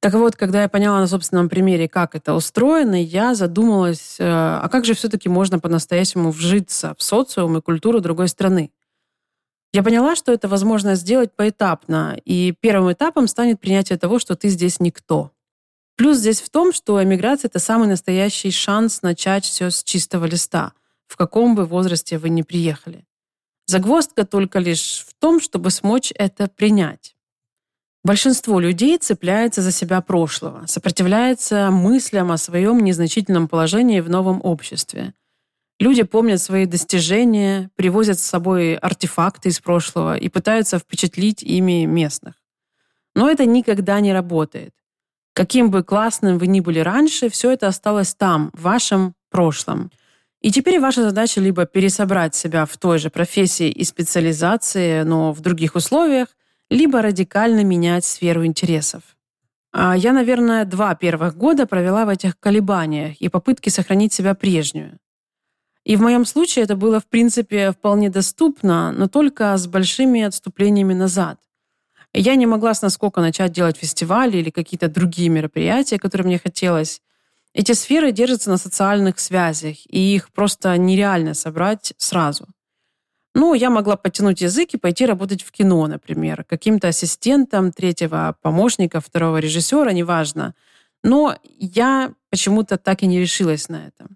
Так 0.00 0.14
вот, 0.14 0.36
когда 0.36 0.62
я 0.62 0.68
поняла 0.68 1.00
на 1.00 1.08
собственном 1.08 1.48
примере, 1.48 1.88
как 1.88 2.14
это 2.14 2.34
устроено, 2.34 2.94
я 2.94 3.34
задумалась, 3.34 4.14
э, 4.20 4.24
а 4.24 4.68
как 4.70 4.84
же 4.84 4.94
все-таки 4.94 5.28
можно 5.28 5.58
по-настоящему 5.58 6.30
вжиться 6.30 6.94
в 6.96 7.02
социум 7.02 7.58
и 7.58 7.60
культуру 7.60 8.00
другой 8.00 8.28
страны? 8.28 8.70
Я 9.72 9.82
поняла, 9.82 10.14
что 10.14 10.32
это 10.32 10.46
возможно 10.46 10.94
сделать 10.94 11.32
поэтапно, 11.34 12.16
и 12.24 12.54
первым 12.60 12.92
этапом 12.92 13.26
станет 13.26 13.58
принятие 13.58 13.98
того, 13.98 14.20
что 14.20 14.36
ты 14.36 14.50
здесь 14.50 14.78
никто. 14.78 15.32
Плюс 15.96 16.18
здесь 16.18 16.40
в 16.40 16.50
том, 16.50 16.72
что 16.72 17.02
эмиграция— 17.02 17.48
это 17.50 17.58
самый 17.58 17.88
настоящий 17.88 18.50
шанс 18.50 19.02
начать 19.02 19.44
все 19.44 19.70
с 19.70 19.82
чистого 19.84 20.24
листа, 20.24 20.72
в 21.06 21.16
каком 21.16 21.54
бы 21.54 21.66
возрасте 21.66 22.18
вы 22.18 22.30
ни 22.30 22.42
приехали. 22.42 23.06
Загвоздка 23.66 24.24
только 24.24 24.58
лишь 24.58 25.04
в 25.06 25.14
том, 25.14 25.40
чтобы 25.40 25.70
смочь 25.70 26.12
это 26.16 26.48
принять. 26.48 27.14
Большинство 28.04 28.58
людей 28.58 28.98
цепляется 28.98 29.62
за 29.62 29.70
себя 29.70 30.00
прошлого, 30.00 30.66
сопротивляется 30.66 31.70
мыслям 31.70 32.32
о 32.32 32.36
своем 32.36 32.80
незначительном 32.80 33.46
положении 33.46 34.00
в 34.00 34.10
новом 34.10 34.40
обществе. 34.42 35.14
Люди 35.78 36.02
помнят 36.02 36.40
свои 36.40 36.66
достижения, 36.66 37.70
привозят 37.76 38.18
с 38.18 38.24
собой 38.24 38.74
артефакты 38.74 39.50
из 39.50 39.60
прошлого 39.60 40.16
и 40.16 40.28
пытаются 40.28 40.78
впечатлить 40.78 41.42
ими 41.42 41.84
местных. 41.84 42.34
Но 43.14 43.30
это 43.30 43.46
никогда 43.46 44.00
не 44.00 44.12
работает. 44.12 44.74
Каким 45.34 45.70
бы 45.70 45.82
классным 45.82 46.38
вы 46.38 46.46
ни 46.46 46.60
были 46.60 46.80
раньше, 46.80 47.30
все 47.30 47.52
это 47.52 47.68
осталось 47.68 48.14
там, 48.14 48.50
в 48.52 48.62
вашем 48.62 49.14
прошлом. 49.30 49.90
И 50.42 50.50
теперь 50.50 50.80
ваша 50.80 51.02
задача 51.02 51.40
либо 51.40 51.64
пересобрать 51.64 52.34
себя 52.34 52.66
в 52.66 52.76
той 52.76 52.98
же 52.98 53.08
профессии 53.08 53.70
и 53.70 53.84
специализации, 53.84 55.02
но 55.02 55.32
в 55.32 55.40
других 55.40 55.74
условиях, 55.74 56.28
либо 56.68 57.00
радикально 57.00 57.64
менять 57.64 58.04
сферу 58.04 58.44
интересов. 58.44 59.02
А 59.72 59.96
я, 59.96 60.12
наверное, 60.12 60.66
два 60.66 60.94
первых 60.94 61.36
года 61.36 61.66
провела 61.66 62.04
в 62.04 62.10
этих 62.10 62.38
колебаниях 62.38 63.16
и 63.20 63.28
попытке 63.28 63.70
сохранить 63.70 64.12
себя 64.12 64.34
прежнюю. 64.34 64.98
И 65.84 65.96
в 65.96 66.02
моем 66.02 66.26
случае 66.26 66.64
это 66.64 66.76
было, 66.76 67.00
в 67.00 67.06
принципе, 67.06 67.72
вполне 67.72 68.10
доступно, 68.10 68.92
но 68.92 69.08
только 69.08 69.56
с 69.56 69.66
большими 69.66 70.22
отступлениями 70.22 70.92
назад. 70.92 71.38
Я 72.14 72.34
не 72.36 72.46
могла 72.46 72.74
с 72.74 72.82
насколько 72.82 73.20
начать 73.20 73.52
делать 73.52 73.76
фестивали 73.76 74.36
или 74.36 74.50
какие-то 74.50 74.88
другие 74.88 75.28
мероприятия, 75.30 75.98
которые 75.98 76.26
мне 76.26 76.38
хотелось. 76.38 77.00
Эти 77.54 77.72
сферы 77.72 78.12
держатся 78.12 78.50
на 78.50 78.58
социальных 78.58 79.18
связях, 79.18 79.76
и 79.86 80.14
их 80.14 80.30
просто 80.30 80.76
нереально 80.76 81.34
собрать 81.34 81.94
сразу. 81.96 82.46
Ну, 83.34 83.54
я 83.54 83.70
могла 83.70 83.96
подтянуть 83.96 84.42
язык 84.42 84.74
и 84.74 84.78
пойти 84.78 85.06
работать 85.06 85.42
в 85.42 85.50
кино, 85.52 85.86
например, 85.86 86.44
каким-то 86.44 86.88
ассистентом 86.88 87.72
третьего 87.72 88.36
помощника, 88.42 89.00
второго 89.00 89.38
режиссера, 89.38 89.92
неважно. 89.92 90.54
Но 91.02 91.36
я 91.58 92.12
почему-то 92.30 92.76
так 92.76 93.02
и 93.02 93.06
не 93.06 93.20
решилась 93.20 93.70
на 93.70 93.86
это. 93.86 94.08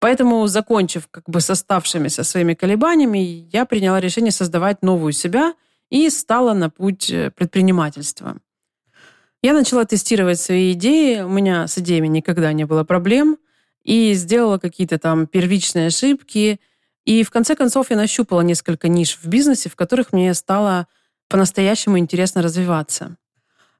Поэтому, 0.00 0.46
закончив 0.48 1.06
как 1.10 1.28
бы 1.28 1.40
с 1.40 1.50
оставшимися 1.50 2.24
своими 2.24 2.54
колебаниями, 2.54 3.48
я 3.52 3.64
приняла 3.64 4.00
решение 4.00 4.32
создавать 4.32 4.82
новую 4.82 5.12
себя 5.12 5.54
и 5.90 6.08
стала 6.08 6.54
на 6.54 6.70
путь 6.70 7.10
э, 7.10 7.30
предпринимательства. 7.30 8.38
Я 9.42 9.52
начала 9.52 9.84
тестировать 9.84 10.40
свои 10.40 10.72
идеи, 10.72 11.20
у 11.20 11.28
меня 11.28 11.66
с 11.66 11.78
идеями 11.78 12.08
никогда 12.08 12.52
не 12.52 12.64
было 12.64 12.84
проблем, 12.84 13.38
и 13.82 14.12
сделала 14.14 14.58
какие-то 14.58 14.98
там 14.98 15.26
первичные 15.26 15.88
ошибки, 15.88 16.60
и 17.04 17.22
в 17.22 17.30
конце 17.30 17.56
концов 17.56 17.90
я 17.90 17.96
нащупала 17.96 18.42
несколько 18.42 18.88
ниш 18.88 19.18
в 19.20 19.26
бизнесе, 19.26 19.70
в 19.70 19.76
которых 19.76 20.12
мне 20.12 20.34
стало 20.34 20.86
по-настоящему 21.28 21.98
интересно 21.98 22.42
развиваться. 22.42 23.16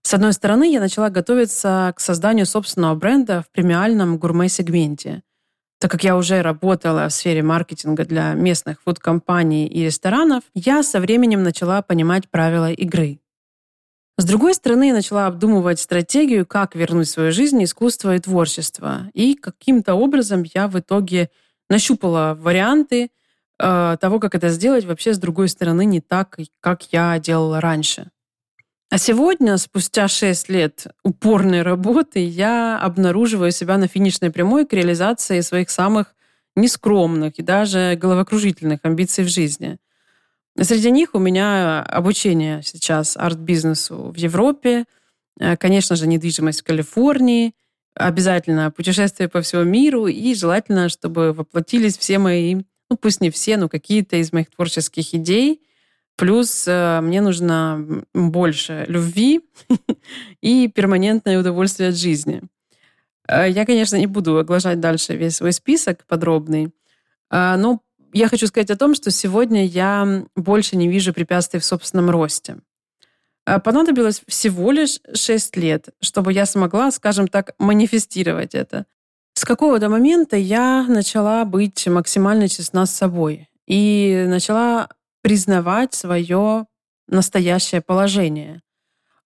С 0.02 0.14
одной 0.14 0.32
стороны, 0.32 0.72
я 0.72 0.80
начала 0.80 1.10
готовиться 1.10 1.92
к 1.94 2.00
созданию 2.00 2.46
собственного 2.46 2.94
бренда 2.94 3.42
в 3.42 3.50
премиальном 3.52 4.18
гурме-сегменте– 4.18 5.22
так 5.80 5.90
как 5.90 6.04
я 6.04 6.16
уже 6.16 6.42
работала 6.42 7.08
в 7.08 7.12
сфере 7.12 7.42
маркетинга 7.42 8.04
для 8.04 8.34
местных 8.34 8.82
фуд-компаний 8.82 9.66
и 9.66 9.82
ресторанов, 9.82 10.44
я 10.52 10.82
со 10.82 11.00
временем 11.00 11.42
начала 11.42 11.80
понимать 11.80 12.28
правила 12.28 12.70
игры. 12.70 13.18
С 14.18 14.24
другой 14.26 14.52
стороны, 14.52 14.88
я 14.88 14.92
начала 14.92 15.26
обдумывать 15.26 15.80
стратегию, 15.80 16.44
как 16.44 16.74
вернуть 16.74 17.08
в 17.08 17.10
свою 17.10 17.32
жизнь 17.32 17.64
искусство 17.64 18.14
и 18.14 18.18
творчество. 18.18 19.08
И 19.14 19.32
каким-то 19.34 19.94
образом 19.94 20.44
я 20.54 20.68
в 20.68 20.78
итоге 20.78 21.30
нащупала 21.70 22.36
варианты 22.38 23.10
э, 23.58 23.96
того, 23.98 24.20
как 24.20 24.34
это 24.34 24.50
сделать 24.50 24.84
вообще 24.84 25.14
с 25.14 25.18
другой 25.18 25.48
стороны 25.48 25.86
не 25.86 26.02
так, 26.02 26.38
как 26.60 26.92
я 26.92 27.18
делала 27.18 27.62
раньше. 27.62 28.10
А 28.90 28.98
сегодня, 28.98 29.56
спустя 29.56 30.08
6 30.08 30.48
лет 30.48 30.88
упорной 31.04 31.62
работы, 31.62 32.26
я 32.26 32.76
обнаруживаю 32.76 33.52
себя 33.52 33.78
на 33.78 33.86
финишной 33.86 34.32
прямой 34.32 34.66
к 34.66 34.72
реализации 34.72 35.42
своих 35.42 35.70
самых 35.70 36.16
нескромных 36.56 37.38
и 37.38 37.42
даже 37.42 37.96
головокружительных 37.96 38.80
амбиций 38.82 39.22
в 39.22 39.28
жизни. 39.28 39.78
Среди 40.60 40.90
них 40.90 41.10
у 41.12 41.20
меня 41.20 41.82
обучение 41.84 42.62
сейчас 42.64 43.16
арт-бизнесу 43.16 44.10
в 44.12 44.16
Европе, 44.16 44.86
э, 45.38 45.56
конечно 45.56 45.94
же, 45.94 46.08
недвижимость 46.08 46.62
в 46.62 46.64
Калифорнии, 46.64 47.54
обязательно 47.94 48.72
путешествие 48.72 49.28
по 49.28 49.40
всему 49.40 49.62
миру 49.62 50.08
и 50.08 50.34
желательно, 50.34 50.88
чтобы 50.88 51.32
воплотились 51.32 51.96
все 51.96 52.18
мои, 52.18 52.56
ну 52.56 52.96
пусть 53.00 53.20
не 53.20 53.30
все, 53.30 53.56
но 53.56 53.68
какие-то 53.68 54.16
из 54.16 54.32
моих 54.32 54.50
творческих 54.50 55.14
идей– 55.14 55.62
Плюс 56.20 56.68
э, 56.68 57.00
мне 57.00 57.22
нужно 57.22 58.04
больше 58.12 58.84
любви 58.88 59.40
и 60.42 60.68
перманентное 60.68 61.40
удовольствие 61.40 61.88
от 61.88 61.96
жизни. 61.96 62.42
Э, 63.26 63.48
я, 63.48 63.64
конечно, 63.64 63.96
не 63.96 64.06
буду 64.06 64.36
оглашать 64.36 64.80
дальше 64.80 65.16
весь 65.16 65.36
свой 65.36 65.54
список 65.54 66.04
подробный, 66.06 66.74
э, 67.30 67.56
но 67.56 67.80
я 68.12 68.28
хочу 68.28 68.48
сказать 68.48 68.70
о 68.70 68.76
том, 68.76 68.94
что 68.94 69.10
сегодня 69.10 69.64
я 69.64 70.26
больше 70.36 70.76
не 70.76 70.88
вижу 70.88 71.14
препятствий 71.14 71.58
в 71.58 71.64
собственном 71.64 72.10
росте. 72.10 72.58
Понадобилось 73.64 74.22
всего 74.28 74.72
лишь 74.72 75.00
6 75.14 75.56
лет, 75.56 75.88
чтобы 76.02 76.34
я 76.34 76.44
смогла, 76.44 76.90
скажем 76.90 77.28
так, 77.28 77.54
манифестировать 77.58 78.54
это. 78.54 78.84
С 79.32 79.46
какого-то 79.46 79.88
момента 79.88 80.36
я 80.36 80.84
начала 80.86 81.46
быть 81.46 81.88
максимально 81.88 82.46
честна 82.46 82.84
с 82.84 82.94
собой 82.94 83.48
и 83.66 84.26
начала 84.28 84.90
признавать 85.22 85.94
свое 85.94 86.66
настоящее 87.08 87.80
положение. 87.80 88.62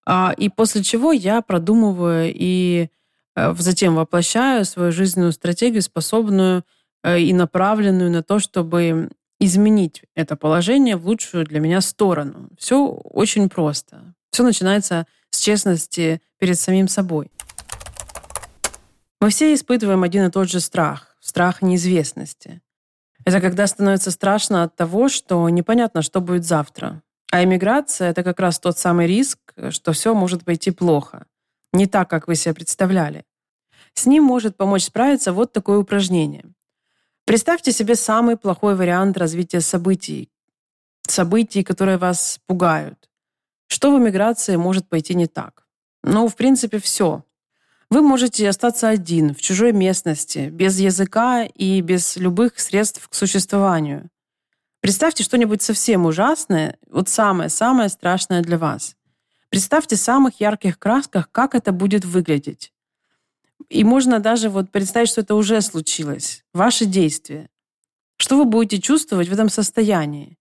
А, 0.06 0.34
и 0.36 0.48
после 0.48 0.82
чего 0.82 1.12
я 1.12 1.40
продумываю 1.40 2.32
и 2.34 2.88
э, 3.36 3.54
затем 3.58 3.94
воплощаю 3.94 4.64
свою 4.64 4.92
жизненную 4.92 5.32
стратегию, 5.32 5.82
способную 5.82 6.64
э, 7.02 7.20
и 7.20 7.32
направленную 7.32 8.10
на 8.10 8.22
то, 8.22 8.38
чтобы 8.38 9.10
изменить 9.40 10.02
это 10.14 10.36
положение 10.36 10.96
в 10.96 11.06
лучшую 11.06 11.44
для 11.44 11.60
меня 11.60 11.80
сторону. 11.80 12.50
Все 12.58 12.84
очень 12.86 13.48
просто. 13.48 14.14
Все 14.30 14.42
начинается 14.42 15.06
с 15.30 15.38
честности 15.38 16.20
перед 16.38 16.58
самим 16.58 16.88
собой. 16.88 17.30
Мы 19.20 19.30
все 19.30 19.54
испытываем 19.54 20.02
один 20.02 20.26
и 20.26 20.30
тот 20.30 20.50
же 20.50 20.60
страх. 20.60 21.16
Страх 21.20 21.62
неизвестности. 21.62 22.60
Это 23.24 23.40
когда 23.40 23.66
становится 23.66 24.10
страшно 24.10 24.62
от 24.64 24.76
того, 24.76 25.08
что 25.08 25.48
непонятно, 25.48 26.02
что 26.02 26.20
будет 26.20 26.44
завтра. 26.44 27.02
А 27.32 27.42
иммиграция— 27.42 28.10
это 28.10 28.22
как 28.22 28.38
раз 28.38 28.58
тот 28.58 28.78
самый 28.78 29.06
риск, 29.06 29.38
что 29.70 29.92
все 29.92 30.14
может 30.14 30.44
пойти 30.44 30.70
плохо. 30.70 31.26
Не 31.72 31.86
так, 31.86 32.08
как 32.08 32.28
вы 32.28 32.34
себе 32.36 32.54
представляли. 32.54 33.24
С 33.94 34.06
ним 34.06 34.24
может 34.24 34.56
помочь 34.56 34.84
справиться 34.84 35.32
вот 35.32 35.52
такое 35.52 35.78
упражнение. 35.78 36.44
Представьте 37.24 37.72
себе 37.72 37.94
самый 37.94 38.36
плохой 38.36 38.74
вариант 38.74 39.16
развития 39.16 39.60
событий. 39.60 40.30
Событий, 41.06 41.62
которые 41.62 41.96
вас 41.96 42.38
пугают. 42.46 43.10
Что 43.66 43.90
в 43.90 43.98
эмиграции 43.98 44.56
может 44.56 44.88
пойти 44.88 45.14
не 45.14 45.26
так? 45.26 45.66
Ну, 46.02 46.28
в 46.28 46.36
принципе, 46.36 46.78
все. 46.78 47.24
Вы 47.90 48.02
можете 48.02 48.48
остаться 48.48 48.88
один, 48.88 49.34
в 49.34 49.40
чужой 49.40 49.72
местности, 49.72 50.48
без 50.50 50.78
языка 50.78 51.44
и 51.44 51.80
без 51.80 52.16
любых 52.16 52.58
средств 52.58 53.08
к 53.08 53.14
существованию. 53.14 54.10
Представьте 54.80 55.22
что-нибудь 55.24 55.62
совсем 55.62 56.06
ужасное, 56.06 56.76
вот 56.90 57.08
самое-самое 57.08 57.88
страшное 57.88 58.42
для 58.42 58.58
вас. 58.58 58.96
Представьте 59.48 59.96
в 59.96 60.00
самых 60.00 60.40
ярких 60.40 60.78
красках, 60.78 61.30
как 61.30 61.54
это 61.54 61.72
будет 61.72 62.04
выглядеть. 62.04 62.72
И 63.68 63.84
можно 63.84 64.18
даже 64.18 64.50
вот 64.50 64.70
представить, 64.70 65.08
что 65.08 65.20
это 65.20 65.34
уже 65.34 65.60
случилось. 65.60 66.44
Ваши 66.52 66.86
действия. 66.86 67.48
Что 68.16 68.36
вы 68.36 68.44
будете 68.44 68.80
чувствовать 68.80 69.28
в 69.28 69.32
этом 69.32 69.48
состоянии? 69.48 70.38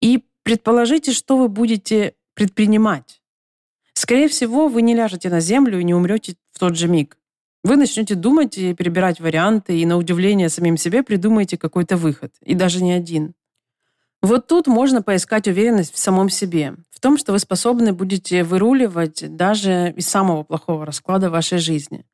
И 0.00 0.24
предположите, 0.42 1.12
что 1.12 1.36
вы 1.36 1.48
будете 1.48 2.14
предпринимать. 2.34 3.17
Скорее 3.98 4.28
всего, 4.28 4.68
вы 4.68 4.82
не 4.82 4.94
ляжете 4.94 5.28
на 5.28 5.40
землю 5.40 5.80
и 5.80 5.82
не 5.82 5.92
умрете 5.92 6.36
в 6.52 6.60
тот 6.60 6.76
же 6.76 6.86
миг. 6.86 7.18
Вы 7.64 7.74
начнете 7.74 8.14
думать 8.14 8.56
и 8.56 8.72
перебирать 8.72 9.18
варианты, 9.18 9.76
и 9.76 9.84
на 9.86 9.96
удивление 9.96 10.50
самим 10.50 10.76
себе 10.76 11.02
придумаете 11.02 11.58
какой-то 11.58 11.96
выход. 11.96 12.32
И 12.42 12.54
даже 12.54 12.80
не 12.80 12.92
один. 12.92 13.34
Вот 14.22 14.46
тут 14.46 14.68
можно 14.68 15.02
поискать 15.02 15.48
уверенность 15.48 15.92
в 15.92 15.98
самом 15.98 16.30
себе, 16.30 16.76
в 16.90 17.00
том, 17.00 17.18
что 17.18 17.32
вы 17.32 17.40
способны 17.40 17.92
будете 17.92 18.44
выруливать 18.44 19.34
даже 19.34 19.92
из 19.96 20.08
самого 20.08 20.44
плохого 20.44 20.86
расклада 20.86 21.28
вашей 21.28 21.58
жизни. 21.58 22.06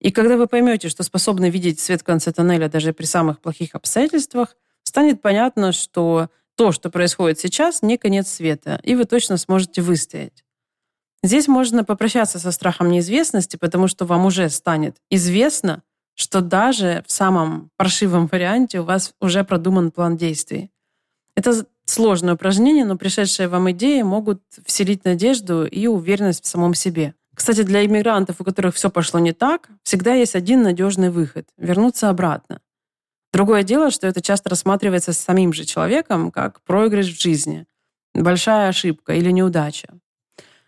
И 0.00 0.12
когда 0.12 0.38
вы 0.38 0.46
поймете, 0.46 0.88
что 0.88 1.02
способны 1.02 1.50
видеть 1.50 1.78
свет 1.78 2.00
в 2.00 2.04
конце 2.04 2.32
тоннеля 2.32 2.70
даже 2.70 2.94
при 2.94 3.04
самых 3.04 3.38
плохих 3.42 3.74
обстоятельствах, 3.74 4.56
станет 4.82 5.20
понятно, 5.20 5.72
что 5.72 6.30
то, 6.54 6.72
что 6.72 6.88
происходит 6.88 7.38
сейчас, 7.38 7.82
не 7.82 7.98
конец 7.98 8.28
света, 8.28 8.80
и 8.82 8.94
вы 8.94 9.04
точно 9.04 9.36
сможете 9.36 9.82
выстоять. 9.82 10.42
Здесь 11.22 11.46
можно 11.46 11.84
попрощаться 11.84 12.38
со 12.38 12.50
страхом 12.50 12.90
неизвестности, 12.90 13.56
потому 13.56 13.86
что 13.86 14.04
вам 14.04 14.26
уже 14.26 14.48
станет 14.50 14.96
известно, 15.08 15.82
что 16.14 16.40
даже 16.40 17.04
в 17.06 17.12
самом 17.12 17.70
паршивом 17.76 18.26
варианте 18.26 18.80
у 18.80 18.84
вас 18.84 19.14
уже 19.20 19.44
продуман 19.44 19.92
план 19.92 20.16
действий. 20.16 20.70
Это 21.36 21.64
сложное 21.86 22.34
упражнение, 22.34 22.84
но 22.84 22.96
пришедшие 22.96 23.48
вам 23.48 23.70
идеи 23.70 24.02
могут 24.02 24.42
вселить 24.66 25.04
надежду 25.04 25.64
и 25.64 25.86
уверенность 25.86 26.44
в 26.44 26.48
самом 26.48 26.74
себе. 26.74 27.14
Кстати, 27.34 27.62
для 27.62 27.84
иммигрантов, 27.86 28.40
у 28.40 28.44
которых 28.44 28.74
все 28.74 28.90
пошло 28.90 29.18
не 29.18 29.32
так, 29.32 29.70
всегда 29.82 30.14
есть 30.14 30.34
один 30.34 30.62
надежный 30.62 31.10
выход– 31.10 31.48
вернуться 31.56 32.10
обратно. 32.10 32.60
Другое 33.32 33.62
дело, 33.62 33.90
что 33.90 34.06
это 34.06 34.20
часто 34.20 34.50
рассматривается 34.50 35.14
самим 35.14 35.54
же 35.54 35.64
человеком 35.64 36.30
как 36.30 36.60
проигрыш 36.62 37.06
в 37.06 37.20
жизни, 37.20 37.66
большая 38.12 38.68
ошибка 38.68 39.14
или 39.14 39.30
неудача. 39.30 39.88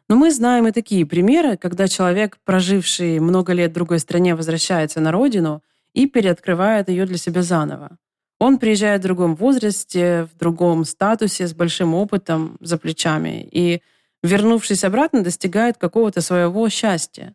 Но 0.09 0.17
мы 0.17 0.31
знаем 0.31 0.67
и 0.67 0.73
такие 0.73 1.07
примеры, 1.07 1.57
когда 1.57 1.89
человек, 1.89 2.39
проживший 2.45 3.21
много 3.21 3.53
лет 3.53 3.71
в 3.71 3.75
другой 3.75 3.99
стране, 3.99 4.35
возвращается 4.35 5.01
на 5.01 5.13
родину 5.13 5.63
и 5.95 6.07
переоткрывает 6.07 6.89
ее 6.89 7.07
для 7.07 7.17
себя 7.17 7.43
заново. 7.43 7.97
Он 8.39 8.59
приезжает 8.59 9.01
в 9.01 9.05
другом 9.05 9.37
возрасте, 9.37 10.29
в 10.33 10.37
другом 10.37 10.85
статусе, 10.85 11.47
с 11.47 11.55
большим 11.55 11.95
опытом 11.95 12.59
за 12.61 12.77
плечами. 12.77 13.49
И, 13.51 13.81
вернувшись 14.23 14.85
обратно, 14.85 15.23
достигает 15.23 15.79
какого-то 15.79 16.21
своего 16.21 16.69
счастья. 16.69 17.35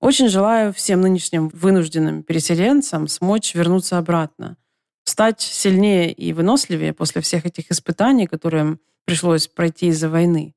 Очень 0.00 0.28
желаю 0.28 0.72
всем 0.72 1.00
нынешним 1.00 1.48
вынужденным 1.48 2.22
переселенцам 2.22 3.08
смочь 3.08 3.54
вернуться 3.54 3.98
обратно, 3.98 4.56
стать 5.04 5.40
сильнее 5.40 6.12
и 6.12 6.32
выносливее 6.32 6.92
после 6.92 7.22
всех 7.22 7.46
этих 7.46 7.70
испытаний, 7.70 8.26
которые 8.26 8.62
им 8.62 8.80
пришлось 9.04 9.48
пройти 9.48 9.86
из-за 9.86 10.10
войны. 10.10 10.55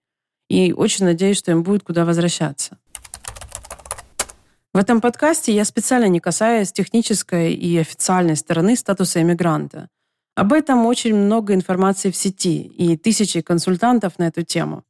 И 0.50 0.74
очень 0.74 1.06
надеюсь, 1.06 1.38
что 1.38 1.52
им 1.52 1.64
будет 1.64 1.84
куда 1.84 2.06
возвращаться. 2.06 2.78
В 4.74 4.78
этом 4.78 5.02
подкасте 5.02 5.54
я 5.54 5.66
специально 5.66 6.06
не 6.06 6.20
касаюсь 6.20 6.72
технической 6.72 7.54
и 7.54 7.78
официальной 7.78 8.36
стороны 8.36 8.76
статуса 8.76 9.22
иммигранта. 9.22 9.90
Об 10.36 10.54
этом 10.54 10.86
очень 10.86 11.16
много 11.16 11.54
информации 11.54 12.12
в 12.12 12.16
сети 12.16 12.62
и 12.62 12.96
тысячи 12.96 13.42
консультантов 13.42 14.20
на 14.20 14.28
эту 14.28 14.44
тему. 14.44 14.84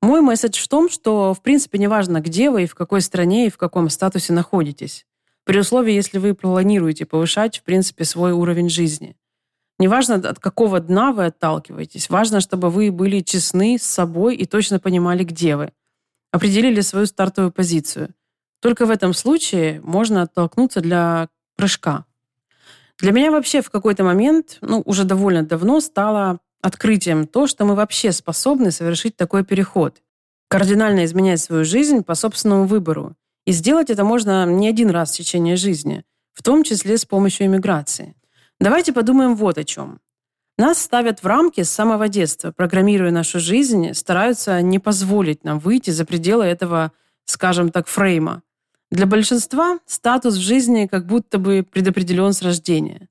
Мой 0.00 0.20
месседж 0.20 0.62
в 0.62 0.68
том, 0.68 0.88
что 0.88 1.34
в 1.34 1.42
принципе 1.42 1.78
неважно, 1.78 2.20
где 2.20 2.50
вы 2.50 2.64
и 2.64 2.66
в 2.66 2.74
какой 2.74 3.00
стране 3.00 3.46
и 3.46 3.50
в 3.50 3.58
каком 3.58 3.90
статусе 3.90 4.32
находитесь. 4.32 5.04
При 5.44 5.58
условии, 5.58 5.92
если 5.92 6.18
вы 6.18 6.34
планируете 6.34 7.06
повышать, 7.06 7.58
в 7.58 7.62
принципе, 7.62 8.04
свой 8.04 8.32
уровень 8.32 8.68
жизни. 8.68 9.16
Неважно, 9.78 10.14
от 10.14 10.38
какого 10.38 10.80
дна 10.80 11.12
вы 11.12 11.26
отталкиваетесь. 11.26 12.08
Важно, 12.10 12.40
чтобы 12.40 12.70
вы 12.70 12.90
были 12.90 13.20
честны 13.20 13.78
с 13.78 13.82
собой 13.82 14.36
и 14.36 14.46
точно 14.46 14.78
понимали, 14.78 15.24
где 15.24 15.56
вы. 15.56 15.72
Определили 16.32 16.80
свою 16.80 17.06
стартовую 17.06 17.52
позицию– 17.52 18.14
только 18.60 18.86
в 18.86 18.90
этом 18.90 19.12
случае 19.14 19.80
можно 19.82 20.22
оттолкнуться 20.22 20.80
для 20.80 21.28
прыжка. 21.56 22.04
Для 22.98 23.12
меня 23.12 23.30
вообще 23.30 23.60
в 23.60 23.70
какой-то 23.70 24.02
момент, 24.02 24.58
ну, 24.62 24.82
уже 24.84 25.04
довольно 25.04 25.42
давно 25.42 25.80
стало 25.80 26.40
открытием 26.62 27.26
то, 27.26 27.46
что 27.46 27.64
мы 27.64 27.74
вообще 27.74 28.12
способны 28.12 28.70
совершить 28.70 29.16
такой 29.16 29.44
переход. 29.44 30.02
Кардинально 30.48 31.04
изменять 31.04 31.40
свою 31.40 31.64
жизнь 31.64 32.02
по 32.02 32.14
собственному 32.14 32.64
выбору. 32.64 33.14
И 33.44 33.52
сделать 33.52 33.90
это 33.90 34.04
можно 34.04 34.46
не 34.46 34.68
один 34.68 34.90
раз 34.90 35.12
в 35.12 35.16
течение 35.16 35.56
жизни, 35.56 36.04
в 36.32 36.42
том 36.42 36.64
числе 36.64 36.96
с 36.98 37.04
помощью 37.04 37.46
иммиграции. 37.46 38.14
Давайте 38.60 38.92
подумаем 38.92 39.34
вот 39.36 39.58
о 39.58 39.64
чем. 39.64 40.00
Нас 40.58 40.78
ставят 40.78 41.22
в 41.22 41.26
рамки 41.26 41.62
с 41.62 41.70
самого 41.70 42.08
детства, 42.08 42.50
программируя 42.50 43.10
нашу 43.10 43.40
жизнь, 43.40 43.92
стараются 43.92 44.62
не 44.62 44.78
позволить 44.78 45.44
нам 45.44 45.58
выйти 45.58 45.90
за 45.90 46.06
пределы 46.06 46.44
этого, 46.44 46.92
скажем 47.26 47.70
так, 47.70 47.86
фрейма. 47.88 48.42
Для 48.90 49.04
большинства 49.06 49.80
статус 49.84 50.36
в 50.36 50.40
жизни 50.40 50.86
как 50.86 51.06
будто 51.06 51.38
бы 51.38 51.66
предопределен 51.70 52.32
с 52.32 52.40
рождения. 52.40 53.08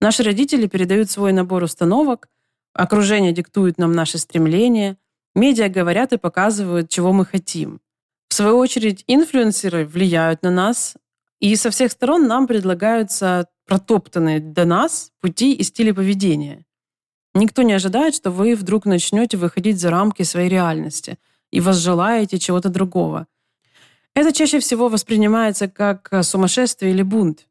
Наши 0.00 0.22
родители 0.22 0.66
передают 0.66 1.10
свой 1.10 1.32
набор 1.32 1.64
установок, 1.64 2.28
окружение 2.72 3.32
диктует 3.32 3.76
нам 3.76 3.92
наши 3.92 4.16
стремления, 4.16 4.96
медиа 5.34 5.68
говорят 5.68 6.14
и 6.14 6.18
показывают, 6.18 6.88
чего 6.88 7.12
мы 7.12 7.26
хотим. 7.26 7.80
В 8.28 8.34
свою 8.34 8.56
очередь, 8.56 9.04
инфлюенсеры 9.06 9.84
влияют 9.84 10.42
на 10.42 10.50
нас, 10.50 10.96
и 11.40 11.54
со 11.56 11.70
всех 11.70 11.92
сторон 11.92 12.26
нам 12.26 12.46
предлагаются 12.46 13.48
протоптанные 13.66 14.40
до 14.40 14.64
нас 14.64 15.10
пути 15.20 15.52
и 15.52 15.62
стили 15.62 15.92
поведения. 15.92 16.64
Никто 17.34 17.62
не 17.62 17.74
ожидает, 17.74 18.14
что 18.14 18.30
вы 18.30 18.54
вдруг 18.54 18.86
начнете 18.86 19.36
выходить 19.36 19.80
за 19.80 19.90
рамки 19.90 20.22
своей 20.22 20.48
реальности 20.48 21.18
и 21.50 21.60
возжелаете 21.60 22.38
чего-то 22.38 22.68
другого– 22.68 23.26
это 24.16 24.32
чаще 24.32 24.60
всего 24.60 24.88
воспринимается 24.88 25.68
как 25.68 26.08
э, 26.10 26.22
сумасшествие 26.22 26.92
или 26.92 27.02
бунт. 27.02 27.46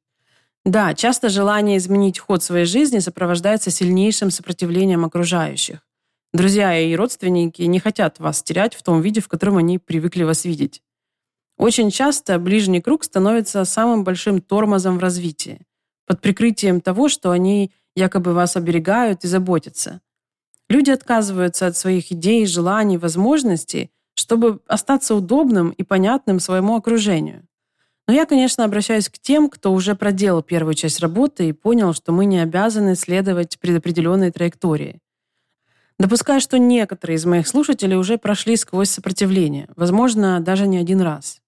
Да, 0.66 0.96
часто 0.96 1.30
желание 1.30 1.78
изменить 1.78 2.18
ход 2.18 2.42
своей 2.42 2.66
жизни 2.66 2.98
сопровождается 2.98 3.70
сильнейшим 3.70 4.32
сопротивлением 4.32 5.06
окружающих. 5.06 5.82
Друзья 6.34 6.76
и 6.76 6.96
родственники 6.96 7.62
не 7.62 7.80
хотят 7.80 8.18
вас 8.20 8.42
терять 8.42 8.74
в 8.74 8.82
том 8.82 9.00
виде, 9.02 9.22
в 9.22 9.28
котором 9.28 9.58
они 9.58 9.78
привыкли 9.78 10.24
вас 10.24 10.44
видеть. 10.44 10.82
Очень 11.58 11.90
часто 11.90 12.38
ближний 12.38 12.82
круг 12.82 13.04
становится 13.04 13.64
самым 13.66 14.04
большим 14.04 14.42
тормозом 14.42 14.98
в 14.98 15.02
развитии, 15.02 15.62
под 16.06 16.22
прикрытием 16.22 16.82
того, 16.82 17.08
что 17.08 17.32
они 17.32 17.72
якобы 17.96 18.34
вас 18.34 18.58
оберегают 18.58 19.24
и 19.24 19.28
заботятся. 19.28 20.02
Люди 20.70 20.92
отказываются 20.92 21.68
от 21.68 21.78
своих 21.78 22.12
идей, 22.12 22.46
желаний, 22.46 22.98
возможностей, 22.98 23.92
чтобы 24.16 24.60
остаться 24.68 25.16
удобным 25.16 25.70
и 25.70 25.84
понятным 25.84 26.40
своему 26.40 26.76
окружению. 26.76 27.48
Но 28.08 28.14
я, 28.14 28.26
конечно, 28.26 28.64
обращаюсь 28.64 29.10
к 29.10 29.18
тем, 29.18 29.50
кто 29.50 29.74
уже 29.74 29.96
проделал 29.96 30.44
первую 30.44 30.76
часть 30.76 31.00
работы 31.00 31.50
и 31.50 31.54
понял, 31.54 31.94
что 31.94 32.12
мы 32.12 32.26
не 32.26 32.40
обязаны 32.40 32.96
следовать 32.96 33.60
предопределенной 33.60 34.32
траектории. 34.32 35.00
Допускаю, 35.98 36.42
что 36.42 36.60
некоторые 36.60 37.16
из 37.16 37.26
моих 37.26 37.48
слушателей 37.48 37.96
уже 37.96 38.18
прошли 38.18 38.58
сквозь 38.58 38.90
сопротивление, 38.90 39.70
возможно, 39.76 40.40
даже 40.42 40.68
не 40.68 40.78
один 40.78 41.02
раз. 41.02 41.42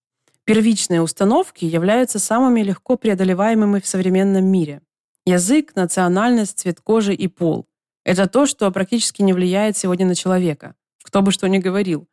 Первичные 0.48 1.02
установки 1.02 1.66
являются 1.66 2.20
самыми 2.20 2.62
легко 2.62 2.96
преодолеваемыми 2.96 3.82
в 3.82 3.86
современном 3.86 4.46
мире. 4.46 4.82
Язык, 5.26 5.76
национальность, 5.76 6.60
цвет 6.60 6.80
кожи 6.80 7.14
и 7.14 7.28
пол– 7.28 7.68
это 8.06 8.28
то, 8.28 8.46
что 8.46 8.72
практически 8.72 9.22
не 9.22 9.34
влияет 9.34 9.76
сегодня 9.76 10.06
на 10.06 10.16
человека, 10.16 10.76
кто 11.04 11.22
бы 11.22 11.34
что 11.34 11.48
ни 11.48 11.58
говорил. 11.58 12.08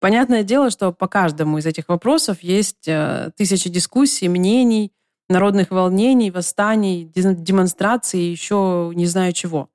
Понятное 0.00 0.42
дело, 0.42 0.70
что 0.70 0.90
по 0.90 1.06
каждому 1.06 1.58
из 1.58 1.66
этих 1.66 1.90
вопросов 1.90 2.42
есть 2.42 2.88
э, 2.88 3.30
тысячи 3.36 3.68
дискуссий, 3.68 4.30
мнений, 4.30 4.90
народных 5.28 5.70
волнений, 5.70 6.30
восстаний, 6.30 7.04
демонстраций 7.04 8.20
и 8.20 8.30
еще 8.30 8.90
не 8.94 9.04
знаю 9.04 9.34
чего. 9.34 9.68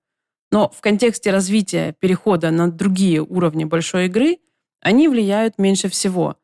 Но 0.51 0.69
в 0.69 0.81
контексте 0.81 1.29
развития 1.29 1.93
перехода 1.99 2.49
на 2.49 2.71
другие 2.71 3.21
уровни 3.21 3.63
большой 3.63 4.07
игры 4.07 4.39
они 4.79 5.07
влияют 5.07 5.59
меньше 5.59 5.87
всего– 5.87 6.37